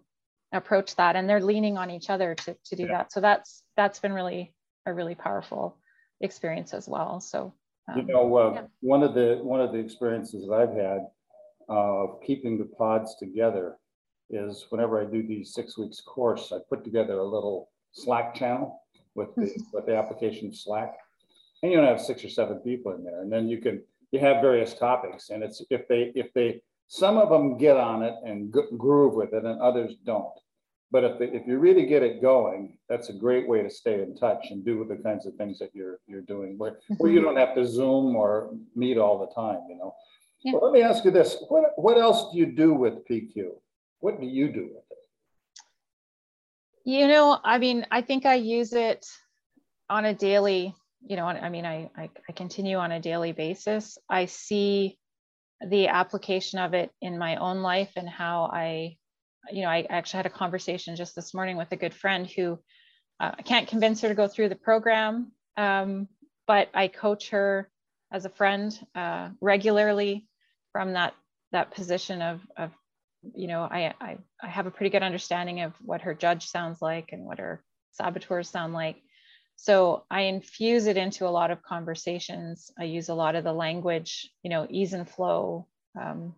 approach 0.52 0.96
that? 0.96 1.16
And 1.16 1.30
they're 1.30 1.40
leaning 1.40 1.78
on 1.78 1.92
each 1.92 2.10
other 2.10 2.34
to, 2.34 2.58
to 2.66 2.76
do 2.76 2.84
yeah. 2.84 2.98
that. 2.98 3.12
So 3.12 3.22
that's 3.22 3.64
that's 3.78 4.00
been 4.00 4.14
really 4.14 4.56
a 4.88 4.94
really 4.94 5.14
powerful 5.14 5.78
experience 6.20 6.74
as 6.74 6.88
well. 6.90 7.20
So 7.20 7.54
um, 7.88 7.98
you 7.98 8.04
know 8.04 8.36
uh, 8.38 8.54
yeah. 8.54 8.62
one 8.82 9.04
of 9.04 9.14
the 9.14 9.40
one 9.42 9.60
of 9.60 9.72
the 9.72 9.78
experiences 9.78 10.48
that 10.48 10.54
i've 10.54 10.76
had 10.76 11.08
of 11.70 12.10
uh, 12.10 12.26
keeping 12.26 12.58
the 12.58 12.66
pods 12.66 13.16
together 13.16 13.76
is 14.30 14.66
whenever 14.70 15.02
i 15.02 15.06
do 15.06 15.26
these 15.26 15.54
six 15.54 15.78
weeks 15.78 16.02
course 16.02 16.52
i 16.52 16.58
put 16.70 16.84
together 16.84 17.20
a 17.20 17.24
little 17.24 17.70
slack 17.92 18.34
channel 18.34 18.82
with 19.16 19.34
the 19.36 19.52
with 19.74 19.86
the 19.86 19.96
application 19.96 20.54
slack 20.54 20.96
and 21.64 21.72
you 21.72 21.78
don't 21.78 21.88
have 21.88 22.02
six 22.02 22.24
or 22.24 22.30
seven 22.30 22.58
people 22.60 22.92
in 22.94 23.04
there. 23.04 23.22
And 23.22 23.32
then 23.32 23.48
you 23.48 23.60
can 23.60 23.82
you 24.12 24.20
have 24.20 24.42
various 24.42 24.76
topics. 24.76 25.30
And 25.30 25.42
it's 25.42 25.64
if 25.72 25.88
they 25.88 26.12
if 26.14 26.32
they 26.34 26.62
some 26.88 27.18
of 27.18 27.30
them 27.30 27.58
get 27.58 27.78
on 27.78 28.04
it 28.04 28.14
and 28.24 28.54
groove 28.78 29.16
with 29.16 29.34
it 29.34 29.46
and 29.46 29.60
others 29.60 29.96
don't. 30.06 30.38
But 30.92 31.04
if, 31.06 31.18
they, 31.18 31.26
if 31.30 31.48
you 31.48 31.58
really 31.58 31.88
get 31.88 32.04
it 32.04 32.22
going 32.22 32.78
that's 32.88 33.10
a 33.10 33.14
great 33.14 33.48
way 33.48 33.64
to 33.64 33.70
stay 33.70 34.04
in 34.04 34.16
touch 34.16 34.52
and 34.52 34.64
do 34.64 34.86
the 34.88 34.98
kinds 34.98 35.26
of 35.26 35.34
things 35.36 35.58
that 35.58 35.72
you're 35.74 36.00
you're 36.06 36.22
doing 36.22 36.56
where, 36.60 36.78
where 36.98 37.12
you 37.12 37.20
don't 37.20 37.38
have 37.38 37.56
to 37.56 37.66
zoom 37.66 38.16
or 38.16 38.54
meet 38.76 39.00
all 39.00 39.18
the 39.18 39.34
time 39.34 39.62
you 39.68 39.76
know? 39.76 39.96
Yeah. 40.44 40.52
well, 40.54 40.66
let 40.66 40.74
me 40.74 40.84
ask 40.84 41.04
you 41.06 41.10
this. 41.10 41.38
What, 41.48 41.72
what 41.78 41.98
else 41.98 42.32
do 42.32 42.38
you 42.38 42.46
do 42.46 42.74
with 42.76 43.08
pq 43.08 43.54
what 44.02 44.20
do 44.20 44.28
you 44.28 44.52
do 44.52 44.70
with 44.72 44.84
it? 44.92 44.98
You 46.84 47.08
know 47.08 47.40
i 47.44 47.58
mean 47.58 47.88
i 47.90 48.02
think 48.02 48.28
i 48.28 48.36
use 48.36 48.74
it 48.74 49.04
on 49.90 50.06
a 50.06 50.14
daily 50.14 50.76
you 51.06 51.16
know, 51.16 51.26
I 51.26 51.50
mean, 51.50 51.66
I, 51.66 51.90
I, 51.98 52.10
I 52.28 52.32
continue 52.32 52.78
on 52.78 52.92
a 52.92 53.00
daily 53.00 53.34
basis. 53.34 53.98
I 54.10 54.26
see 54.26 54.98
the 55.66 55.88
application 55.88 56.60
of 56.60 56.74
it 56.74 56.92
in 57.02 57.18
my 57.18 57.38
own 57.38 57.62
life 57.62 57.92
and 57.96 58.08
how 58.08 58.50
I, 58.52 58.98
you 59.52 59.62
know, 59.62 59.70
I 59.70 59.86
actually 59.90 60.18
had 60.18 60.26
a 60.26 60.30
conversation 60.30 60.96
just 60.96 61.16
this 61.16 61.34
morning 61.34 61.58
with 61.58 61.72
a 61.72 61.78
good 61.78 61.94
friend 61.94 62.28
who 62.28 62.60
uh, 63.20 63.32
I 63.38 63.42
can't 63.42 63.68
convince 63.68 64.02
her 64.02 64.08
to 64.08 64.16
go 64.16 64.28
through 64.28 64.50
the 64.50 64.56
program, 64.56 65.32
um, 65.58 66.08
but 66.48 66.70
I 66.74 66.88
coach 66.88 67.30
her 67.30 67.70
as 68.12 68.26
a 68.26 68.30
friend 68.30 68.78
uh, 68.96 69.30
regularly 69.42 70.28
from 70.72 70.94
that 70.94 71.14
that 71.52 71.72
position 71.72 72.22
of, 72.22 72.42
of 72.58 72.72
you 73.36 73.48
know, 73.48 73.62
I, 73.62 73.94
I 74.02 74.18
I 74.42 74.48
have 74.48 74.66
a 74.66 74.72
pretty 74.72 74.90
good 74.90 75.04
understanding 75.04 75.62
of 75.62 75.74
what 75.82 76.02
her 76.02 76.14
judge 76.14 76.48
sounds 76.48 76.82
like 76.82 77.10
and 77.12 77.26
what 77.26 77.40
her 77.40 77.64
saboteurs 77.92 78.50
sound 78.50 78.74
like 78.74 78.98
so 79.56 80.06
I 80.10 80.22
infuse 80.22 80.88
it 80.88 80.98
into 80.98 81.28
a 81.28 81.30
lot 81.30 81.52
of 81.52 81.64
conversations. 81.64 82.72
I 82.78 82.86
use 82.86 83.10
a 83.10 83.14
lot 83.14 83.36
of 83.36 83.44
the 83.44 83.54
language, 83.54 84.30
you 84.44 84.50
know, 84.50 84.68
ease 84.70 84.94
and 84.94 85.10
flow. 85.10 85.68
Um, 86.00 86.36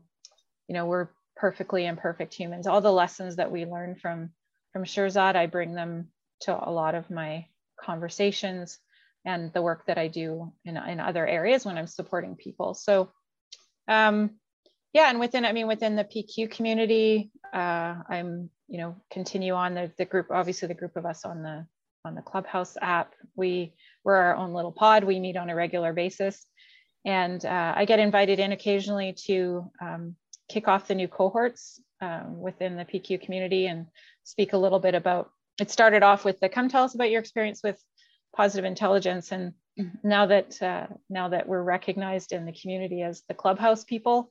you 0.67 0.73
know, 0.73 0.85
we're 0.85 1.09
perfectly 1.35 1.85
imperfect 1.85 2.33
humans. 2.33 2.67
All 2.67 2.81
the 2.81 2.91
lessons 2.91 3.37
that 3.37 3.51
we 3.51 3.65
learn 3.65 3.95
from 3.95 4.31
from 4.73 4.83
Shirzad, 4.83 5.35
I 5.35 5.45
bring 5.45 5.73
them 5.73 6.09
to 6.41 6.51
a 6.53 6.69
lot 6.69 6.95
of 6.95 7.09
my 7.09 7.45
conversations 7.79 8.77
and 9.25 9.51
the 9.53 9.61
work 9.61 9.85
that 9.87 9.97
I 9.97 10.07
do 10.07 10.53
in, 10.65 10.77
in 10.77 10.99
other 10.99 11.25
areas 11.25 11.65
when 11.65 11.77
I'm 11.77 11.87
supporting 11.87 12.35
people. 12.35 12.73
So 12.73 13.09
um, 13.87 14.31
yeah, 14.93 15.09
and 15.09 15.19
within, 15.19 15.45
I 15.45 15.51
mean, 15.51 15.67
within 15.67 15.95
the 15.95 16.03
PQ 16.03 16.51
community, 16.51 17.31
uh, 17.53 17.95
I'm, 18.07 18.49
you 18.67 18.77
know, 18.77 18.95
continue 19.11 19.53
on 19.53 19.73
the, 19.73 19.91
the 19.97 20.05
group, 20.05 20.27
obviously 20.31 20.67
the 20.67 20.73
group 20.73 20.95
of 20.95 21.05
us 21.05 21.25
on 21.25 21.41
the 21.41 21.65
on 22.05 22.15
the 22.15 22.21
Clubhouse 22.21 22.77
app. 22.81 23.13
We 23.35 23.73
we're 24.03 24.15
our 24.15 24.35
own 24.35 24.53
little 24.53 24.71
pod. 24.71 25.03
We 25.03 25.19
meet 25.19 25.37
on 25.37 25.49
a 25.49 25.55
regular 25.55 25.93
basis, 25.93 26.45
And 27.05 27.43
uh, 27.45 27.73
I 27.75 27.85
get 27.85 27.99
invited 27.99 28.39
in 28.39 28.51
occasionally 28.51 29.15
to 29.27 29.71
um, 29.81 30.15
kick 30.49 30.67
off 30.67 30.87
the 30.87 30.95
new 30.95 31.07
cohorts 31.07 31.81
um, 32.01 32.39
within 32.39 32.77
the 32.77 32.85
PQ 32.85 33.21
community 33.21 33.67
and 33.67 33.87
speak 34.23 34.53
a 34.53 34.57
little 34.57 34.79
bit 34.79 34.95
about. 34.95 35.31
It 35.59 35.71
started 35.71 36.03
off 36.03 36.25
with 36.25 36.39
the 36.39 36.49
come 36.49 36.69
tell 36.69 36.83
us 36.83 36.95
about 36.95 37.11
your 37.11 37.21
experience 37.21 37.61
with 37.63 37.81
positive 38.35 38.65
intelligence, 38.65 39.31
and 39.31 39.53
now 40.03 40.27
that 40.27 40.61
uh, 40.61 40.87
now 41.09 41.29
that 41.29 41.47
we're 41.47 41.63
recognized 41.63 42.31
in 42.33 42.45
the 42.45 42.53
community 42.53 43.01
as 43.01 43.23
the 43.27 43.33
clubhouse 43.33 43.83
people, 43.83 44.29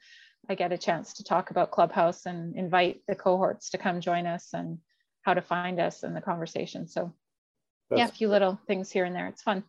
I 0.48 0.54
get 0.54 0.72
a 0.72 0.78
chance 0.78 1.14
to 1.14 1.24
talk 1.24 1.50
about 1.50 1.70
clubhouse 1.72 2.26
and 2.26 2.56
invite 2.56 3.02
the 3.08 3.14
cohorts 3.14 3.70
to 3.70 3.78
come 3.78 4.00
join 4.00 4.26
us 4.26 4.50
and 4.52 4.78
how 5.22 5.34
to 5.34 5.42
find 5.42 5.80
us 5.80 6.04
in 6.04 6.14
the 6.14 6.20
conversation. 6.20 6.86
So 6.88 7.14
That's 7.96 8.08
yeah, 8.08 8.14
a 8.14 8.18
few 8.18 8.28
little 8.28 8.58
things 8.66 8.90
here 8.90 9.04
and 9.04 9.14
there. 9.14 9.28
It's 9.28 9.42
fun. 9.42 9.64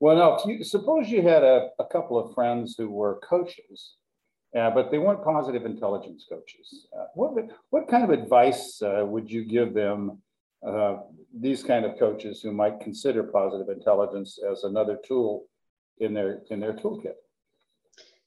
Well, 0.00 0.16
now, 0.16 0.38
you, 0.50 0.64
suppose 0.64 1.08
you 1.08 1.22
had 1.22 1.42
a, 1.42 1.70
a 1.78 1.84
couple 1.84 2.18
of 2.18 2.34
friends 2.34 2.76
who 2.78 2.88
were 2.88 3.20
coaches, 3.28 3.94
uh, 4.56 4.70
but 4.70 4.90
they 4.90 4.98
weren't 4.98 5.24
positive 5.24 5.66
intelligence 5.66 6.24
coaches. 6.28 6.86
Uh, 6.96 7.06
what, 7.14 7.32
what 7.70 7.88
kind 7.88 8.04
of 8.04 8.10
advice 8.10 8.80
uh, 8.80 9.04
would 9.04 9.30
you 9.30 9.44
give 9.44 9.74
them, 9.74 10.22
uh, 10.66 10.98
these 11.38 11.62
kind 11.62 11.84
of 11.84 11.98
coaches 11.98 12.40
who 12.40 12.52
might 12.52 12.80
consider 12.80 13.24
positive 13.24 13.68
intelligence 13.68 14.38
as 14.50 14.64
another 14.64 14.98
tool 15.06 15.46
in 15.98 16.14
their, 16.14 16.42
in 16.50 16.60
their 16.60 16.72
toolkit? 16.72 17.14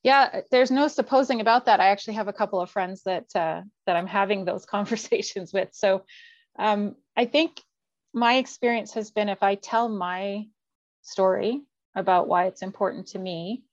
Yeah, 0.03 0.41
there's 0.49 0.71
no 0.71 0.87
supposing 0.87 1.41
about 1.41 1.65
that. 1.65 1.79
I 1.79 1.89
actually 1.89 2.15
have 2.15 2.27
a 2.27 2.33
couple 2.33 2.59
of 2.59 2.71
friends 2.71 3.03
that 3.03 3.25
uh, 3.35 3.61
that 3.85 3.95
I'm 3.95 4.07
having 4.07 4.45
those 4.45 4.65
conversations 4.75 5.53
with. 5.53 5.69
So 5.73 6.05
um, 6.57 6.95
I 7.15 7.25
think 7.25 7.61
my 8.13 8.35
experience 8.35 8.93
has 8.93 9.11
been 9.11 9.29
if 9.29 9.43
I 9.43 9.55
tell 9.55 9.89
my 9.89 10.47
story 11.01 11.61
about 11.95 12.27
why 12.27 12.45
it's 12.45 12.61
important 12.61 13.07
to 13.07 13.19
me 13.19 13.63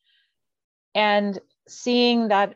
and 0.94 1.38
seeing 1.66 2.29
that 2.29 2.55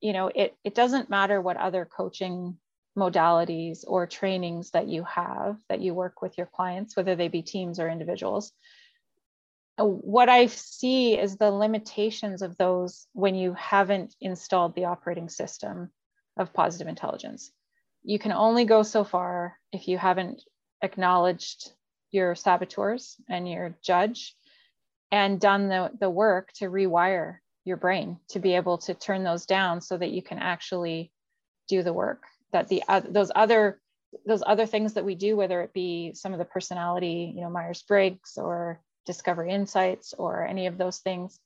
you 0.00 0.12
know 0.12 0.30
it 0.34 0.56
it 0.64 0.74
doesn't 0.74 1.10
matter 1.10 1.40
what 1.40 1.56
other 1.56 1.84
coaching 1.84 2.56
modalities 2.98 3.84
or 3.86 4.06
trainings 4.06 4.70
that 4.72 4.88
you 4.88 5.04
have 5.04 5.56
that 5.68 5.80
you 5.80 5.94
work 5.94 6.20
with 6.20 6.36
your 6.36 6.46
clients 6.46 6.96
whether 6.96 7.14
they 7.14 7.28
be 7.28 7.40
teams 7.40 7.78
or 7.78 7.88
individuals 7.88 8.52
uh, 9.78 9.84
what 9.84 10.28
i 10.28 10.46
see 10.46 11.16
is 11.16 11.36
the 11.36 11.50
limitations 11.50 12.42
of 12.42 12.56
those 12.56 13.06
when 13.12 13.36
you 13.36 13.54
haven't 13.54 14.14
installed 14.20 14.74
the 14.74 14.86
operating 14.86 15.28
system 15.28 15.90
of 16.40 16.52
positive 16.52 16.88
intelligence. 16.88 17.52
You 18.02 18.18
can 18.18 18.32
only 18.32 18.64
go 18.64 18.82
so 18.82 19.04
far 19.04 19.58
if 19.72 19.86
you 19.86 19.98
haven't 19.98 20.42
acknowledged 20.82 21.72
your 22.10 22.34
saboteurs 22.34 23.16
and 23.28 23.48
your 23.48 23.76
judge 23.82 24.34
and 25.12 25.40
done 25.40 25.68
the, 25.68 25.90
the 25.98 26.10
work 26.10 26.52
to 26.54 26.66
rewire 26.66 27.38
your 27.64 27.76
brain 27.76 28.18
to 28.28 28.38
be 28.38 28.54
able 28.54 28.78
to 28.78 28.94
turn 28.94 29.22
those 29.22 29.46
down 29.46 29.80
so 29.80 29.96
that 29.96 30.10
you 30.10 30.22
can 30.22 30.38
actually 30.38 31.12
do 31.68 31.82
the 31.82 31.92
work 31.92 32.24
that 32.52 32.68
the 32.68 32.82
uh, 32.88 33.00
those 33.00 33.30
other 33.34 33.80
those 34.26 34.42
other 34.44 34.66
things 34.66 34.94
that 34.94 35.04
we 35.04 35.14
do 35.14 35.36
whether 35.36 35.60
it 35.60 35.72
be 35.72 36.12
some 36.14 36.32
of 36.32 36.38
the 36.38 36.44
personality 36.44 37.32
you 37.36 37.42
know 37.42 37.50
myers-briggs 37.50 38.36
or 38.36 38.80
discovery 39.06 39.52
insights 39.52 40.14
or 40.14 40.44
any 40.44 40.66
of 40.66 40.78
those 40.78 40.98
things 40.98 41.38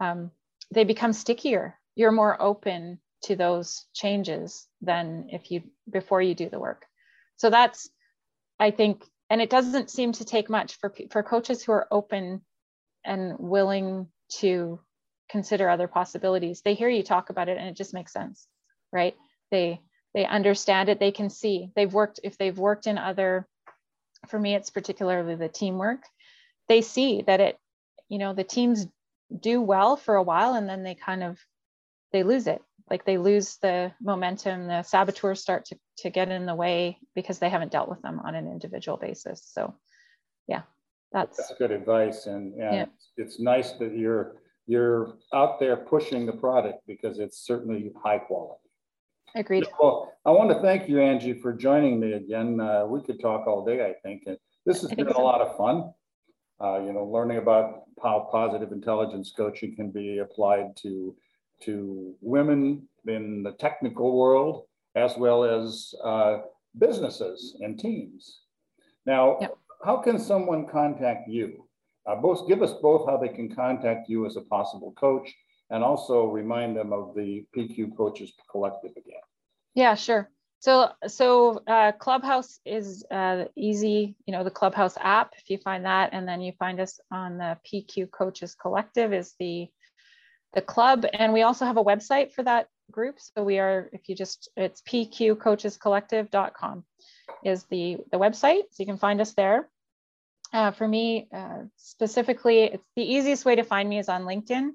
um, 0.00 0.30
they 0.72 0.84
become 0.84 1.12
stickier. 1.12 1.78
You're 1.94 2.12
more 2.12 2.40
open 2.40 2.98
to 3.24 3.36
those 3.36 3.86
changes 3.94 4.66
than 4.80 5.26
if 5.30 5.50
you 5.50 5.62
before 5.90 6.22
you 6.22 6.34
do 6.34 6.48
the 6.48 6.58
work. 6.58 6.86
So 7.36 7.50
that's 7.50 7.90
i 8.60 8.70
think 8.70 9.04
and 9.30 9.40
it 9.40 9.50
doesn't 9.50 9.90
seem 9.90 10.12
to 10.12 10.24
take 10.24 10.50
much 10.50 10.76
for 10.76 10.92
for 11.10 11.22
coaches 11.22 11.62
who 11.62 11.72
are 11.72 11.88
open 11.90 12.42
and 13.04 13.36
willing 13.38 14.08
to 14.28 14.80
consider 15.30 15.70
other 15.70 15.88
possibilities. 15.88 16.60
They 16.60 16.74
hear 16.74 16.88
you 16.88 17.02
talk 17.02 17.30
about 17.30 17.48
it 17.48 17.56
and 17.56 17.68
it 17.68 17.76
just 17.76 17.94
makes 17.94 18.12
sense 18.12 18.46
right? 18.92 19.14
They 19.50 19.80
they 20.12 20.26
understand 20.26 20.88
it. 20.88 20.98
They 20.98 21.12
can 21.12 21.30
see. 21.30 21.70
They've 21.76 21.92
worked 21.92 22.18
if 22.24 22.36
they've 22.36 22.58
worked 22.58 22.88
in 22.88 22.98
other 22.98 23.46
for 24.28 24.38
me 24.38 24.54
it's 24.54 24.70
particularly 24.70 25.34
the 25.34 25.48
teamwork 25.48 26.02
they 26.68 26.82
see 26.82 27.22
that 27.22 27.40
it 27.40 27.58
you 28.10 28.18
know 28.18 28.34
the 28.34 28.44
teams 28.44 28.86
do 29.40 29.62
well 29.62 29.96
for 29.96 30.14
a 30.16 30.22
while 30.22 30.54
and 30.54 30.68
then 30.68 30.82
they 30.82 30.94
kind 30.94 31.22
of 31.22 31.38
they 32.12 32.22
lose 32.22 32.46
it 32.46 32.60
like 32.90 33.04
they 33.04 33.16
lose 33.16 33.56
the 33.62 33.92
momentum 34.02 34.66
the 34.66 34.82
saboteurs 34.82 35.40
start 35.40 35.64
to, 35.66 35.78
to 35.98 36.10
get 36.10 36.28
in 36.28 36.44
the 36.44 36.54
way 36.54 36.98
because 37.14 37.38
they 37.38 37.48
haven't 37.48 37.72
dealt 37.72 37.88
with 37.88 38.02
them 38.02 38.20
on 38.24 38.34
an 38.34 38.48
individual 38.48 38.98
basis. 38.98 39.48
So 39.52 39.74
yeah 40.48 40.62
that's, 41.12 41.36
that's 41.36 41.54
good 41.58 41.70
advice 41.70 42.26
and, 42.26 42.54
and 42.54 42.74
yeah. 42.74 42.84
it's 43.16 43.40
nice 43.40 43.72
that 43.72 43.96
you're 43.96 44.36
you're 44.66 45.14
out 45.34 45.58
there 45.58 45.76
pushing 45.76 46.26
the 46.26 46.32
product 46.32 46.80
because 46.86 47.18
it's 47.18 47.44
certainly 47.44 47.90
high 48.04 48.18
quality. 48.18 48.60
Agreed. 49.34 49.66
Well 49.80 50.12
i 50.26 50.30
want 50.30 50.50
to 50.50 50.60
thank 50.60 50.88
you 50.88 51.00
angie 51.00 51.34
for 51.34 51.52
joining 51.52 52.00
me 52.00 52.12
again. 52.14 52.60
Uh, 52.60 52.84
we 52.86 53.02
could 53.02 53.20
talk 53.20 53.46
all 53.46 53.64
day 53.64 53.86
i 53.86 53.94
think 54.02 54.24
and 54.26 54.36
this 54.66 54.82
has 54.82 54.90
been 54.90 55.08
so. 55.08 55.20
a 55.20 55.22
lot 55.22 55.40
of 55.40 55.56
fun. 55.56 55.92
Uh, 56.62 56.78
you 56.84 56.92
know 56.92 57.04
learning 57.04 57.38
about 57.38 57.84
how 58.02 58.28
positive 58.30 58.72
intelligence 58.72 59.32
coaching 59.36 59.74
can 59.74 59.90
be 59.90 60.18
applied 60.18 60.76
to 60.76 61.14
to 61.62 62.14
women 62.20 62.88
in 63.06 63.42
the 63.42 63.52
technical 63.52 64.16
world 64.16 64.64
as 64.94 65.16
well 65.16 65.44
as 65.44 65.94
uh, 66.04 66.38
businesses 66.78 67.56
and 67.60 67.78
teams. 67.78 68.40
Now, 69.06 69.38
yep. 69.40 69.56
how 69.84 69.98
can 69.98 70.18
someone 70.18 70.66
contact 70.66 71.28
you? 71.28 71.66
Uh, 72.06 72.16
both 72.16 72.48
give 72.48 72.62
us 72.62 72.72
both 72.82 73.06
how 73.08 73.16
they 73.16 73.28
can 73.28 73.54
contact 73.54 74.08
you 74.08 74.26
as 74.26 74.36
a 74.36 74.42
possible 74.42 74.92
coach, 74.98 75.32
and 75.70 75.84
also 75.84 76.26
remind 76.26 76.76
them 76.76 76.92
of 76.92 77.14
the 77.14 77.44
PQ 77.56 77.96
Coaches 77.96 78.32
Collective 78.50 78.92
again. 78.92 79.20
Yeah, 79.74 79.94
sure. 79.94 80.30
So, 80.58 80.90
so 81.06 81.62
uh, 81.66 81.92
Clubhouse 81.92 82.58
is 82.66 83.04
uh, 83.10 83.44
easy. 83.56 84.16
You 84.26 84.32
know, 84.32 84.44
the 84.44 84.50
Clubhouse 84.50 84.96
app. 85.00 85.32
If 85.38 85.48
you 85.48 85.58
find 85.58 85.84
that, 85.84 86.10
and 86.12 86.26
then 86.26 86.40
you 86.40 86.52
find 86.58 86.80
us 86.80 86.98
on 87.12 87.38
the 87.38 87.56
PQ 87.66 88.10
Coaches 88.10 88.54
Collective 88.60 89.12
is 89.12 89.34
the 89.38 89.68
the 90.54 90.62
club. 90.62 91.06
And 91.12 91.32
we 91.32 91.42
also 91.42 91.64
have 91.64 91.76
a 91.76 91.84
website 91.84 92.32
for 92.32 92.42
that 92.42 92.68
group. 92.90 93.16
So 93.18 93.42
we 93.42 93.58
are, 93.58 93.88
if 93.92 94.08
you 94.08 94.14
just, 94.14 94.48
it's 94.56 94.82
pqcoachescollective.com 94.82 96.84
is 97.44 97.64
the, 97.64 97.98
the 98.10 98.18
website. 98.18 98.62
So 98.70 98.80
you 98.80 98.86
can 98.86 98.98
find 98.98 99.20
us 99.20 99.34
there. 99.34 99.68
Uh, 100.52 100.72
for 100.72 100.86
me, 100.86 101.28
uh, 101.32 101.62
specifically, 101.76 102.64
it's 102.64 102.84
the 102.96 103.04
easiest 103.04 103.44
way 103.44 103.54
to 103.54 103.62
find 103.62 103.88
me 103.88 103.98
is 103.98 104.08
on 104.08 104.22
LinkedIn. 104.22 104.70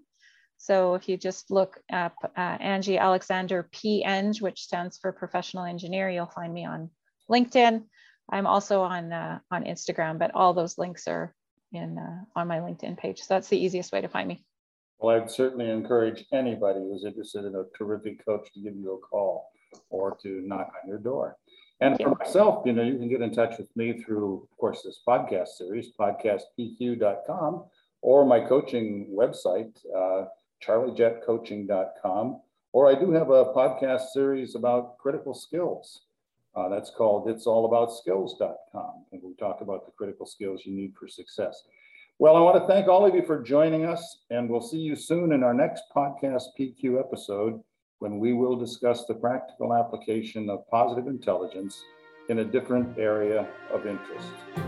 So 0.58 0.96
if 0.96 1.10
you 1.10 1.18
just 1.18 1.52
look 1.52 1.82
up 1.92 2.16
uh, 2.24 2.40
Angie 2.40 2.98
Alexander 2.98 3.70
PEng, 3.74 4.36
which 4.40 4.62
stands 4.62 4.98
for 4.98 5.12
professional 5.12 5.66
engineer, 5.66 6.10
you'll 6.10 6.28
find 6.28 6.54
me 6.54 6.66
on 6.66 6.90
LinkedIn. 7.30 7.84
I'm 8.32 8.48
also 8.48 8.82
on 8.82 9.12
uh, 9.12 9.40
on 9.52 9.66
Instagram, 9.66 10.18
but 10.18 10.34
all 10.34 10.54
those 10.54 10.78
links 10.78 11.08
are 11.08 11.36
in 11.72 11.98
uh, 11.98 12.40
on 12.40 12.48
my 12.48 12.60
LinkedIn 12.60 12.98
page. 12.98 13.20
So 13.20 13.34
that's 13.34 13.50
the 13.50 13.64
easiest 13.64 13.92
way 13.92 14.02
to 14.02 14.08
find 14.08 14.28
me. 14.28 14.44
Well, 15.06 15.22
I'd 15.22 15.30
certainly 15.30 15.70
encourage 15.70 16.26
anybody 16.34 16.80
who's 16.80 17.06
interested 17.06 17.46
in 17.46 17.54
a 17.54 17.66
terrific 17.78 18.26
coach 18.26 18.52
to 18.54 18.60
give 18.60 18.76
you 18.76 18.94
a 18.94 18.98
call 18.98 19.52
or 19.92 20.18
to 20.24 20.42
knock 20.42 20.72
on 20.82 20.90
your 20.90 20.98
door. 20.98 21.38
And 21.80 21.96
for 22.02 22.16
myself, 22.16 22.66
you 22.66 22.74
know, 22.74 22.82
you 22.82 22.98
can 22.98 23.08
get 23.08 23.22
in 23.22 23.32
touch 23.32 23.60
with 23.60 23.70
me 23.76 24.02
through, 24.02 24.48
of 24.52 24.58
course, 24.58 24.82
this 24.82 25.02
podcast 25.08 25.50
series, 25.50 25.92
podcastpq.com, 26.00 27.66
or 28.02 28.26
my 28.26 28.40
coaching 28.40 29.16
website, 29.16 29.78
uh, 29.96 30.26
charliejetcoaching.com. 30.66 32.42
Or 32.74 32.90
I 32.90 33.00
do 33.00 33.12
have 33.12 33.30
a 33.30 33.54
podcast 33.54 34.08
series 34.12 34.56
about 34.56 34.98
critical 34.98 35.36
skills. 35.36 36.02
Uh, 36.56 36.68
that's 36.68 36.90
called 36.90 37.30
It's 37.30 37.46
All 37.46 37.68
About 37.68 37.94
Skills.com. 37.94 39.06
And 39.12 39.22
we 39.22 39.36
talk 39.36 39.62
about 39.62 39.86
the 39.86 39.92
critical 39.92 40.26
skills 40.26 40.64
you 40.66 40.74
need 40.74 40.96
for 41.00 41.08
success. 41.08 41.62
Well, 42.18 42.38
I 42.38 42.40
want 42.40 42.62
to 42.62 42.66
thank 42.66 42.88
all 42.88 43.06
of 43.06 43.14
you 43.14 43.26
for 43.26 43.44
joining 43.44 43.84
us, 43.84 44.20
and 44.30 44.50
we'll 44.50 44.62
see 44.62 44.78
you 44.78 44.96
soon 44.96 45.34
in 45.34 45.44
our 45.44 45.54
next 45.54 45.84
podcast 45.94 46.44
PQ 46.58 46.98
episode 46.98 47.60
when 48.00 48.20
we 48.20 48.32
will 48.32 48.56
discuss 48.56 49.06
the 49.06 49.16
practical 49.16 49.74
application 49.74 50.50
of 50.50 50.66
positive 50.70 51.08
intelligence 51.08 51.84
in 52.30 52.40
a 52.40 52.46
different 52.46 52.98
area 52.98 53.46
of 53.70 53.86
interest. 53.86 54.65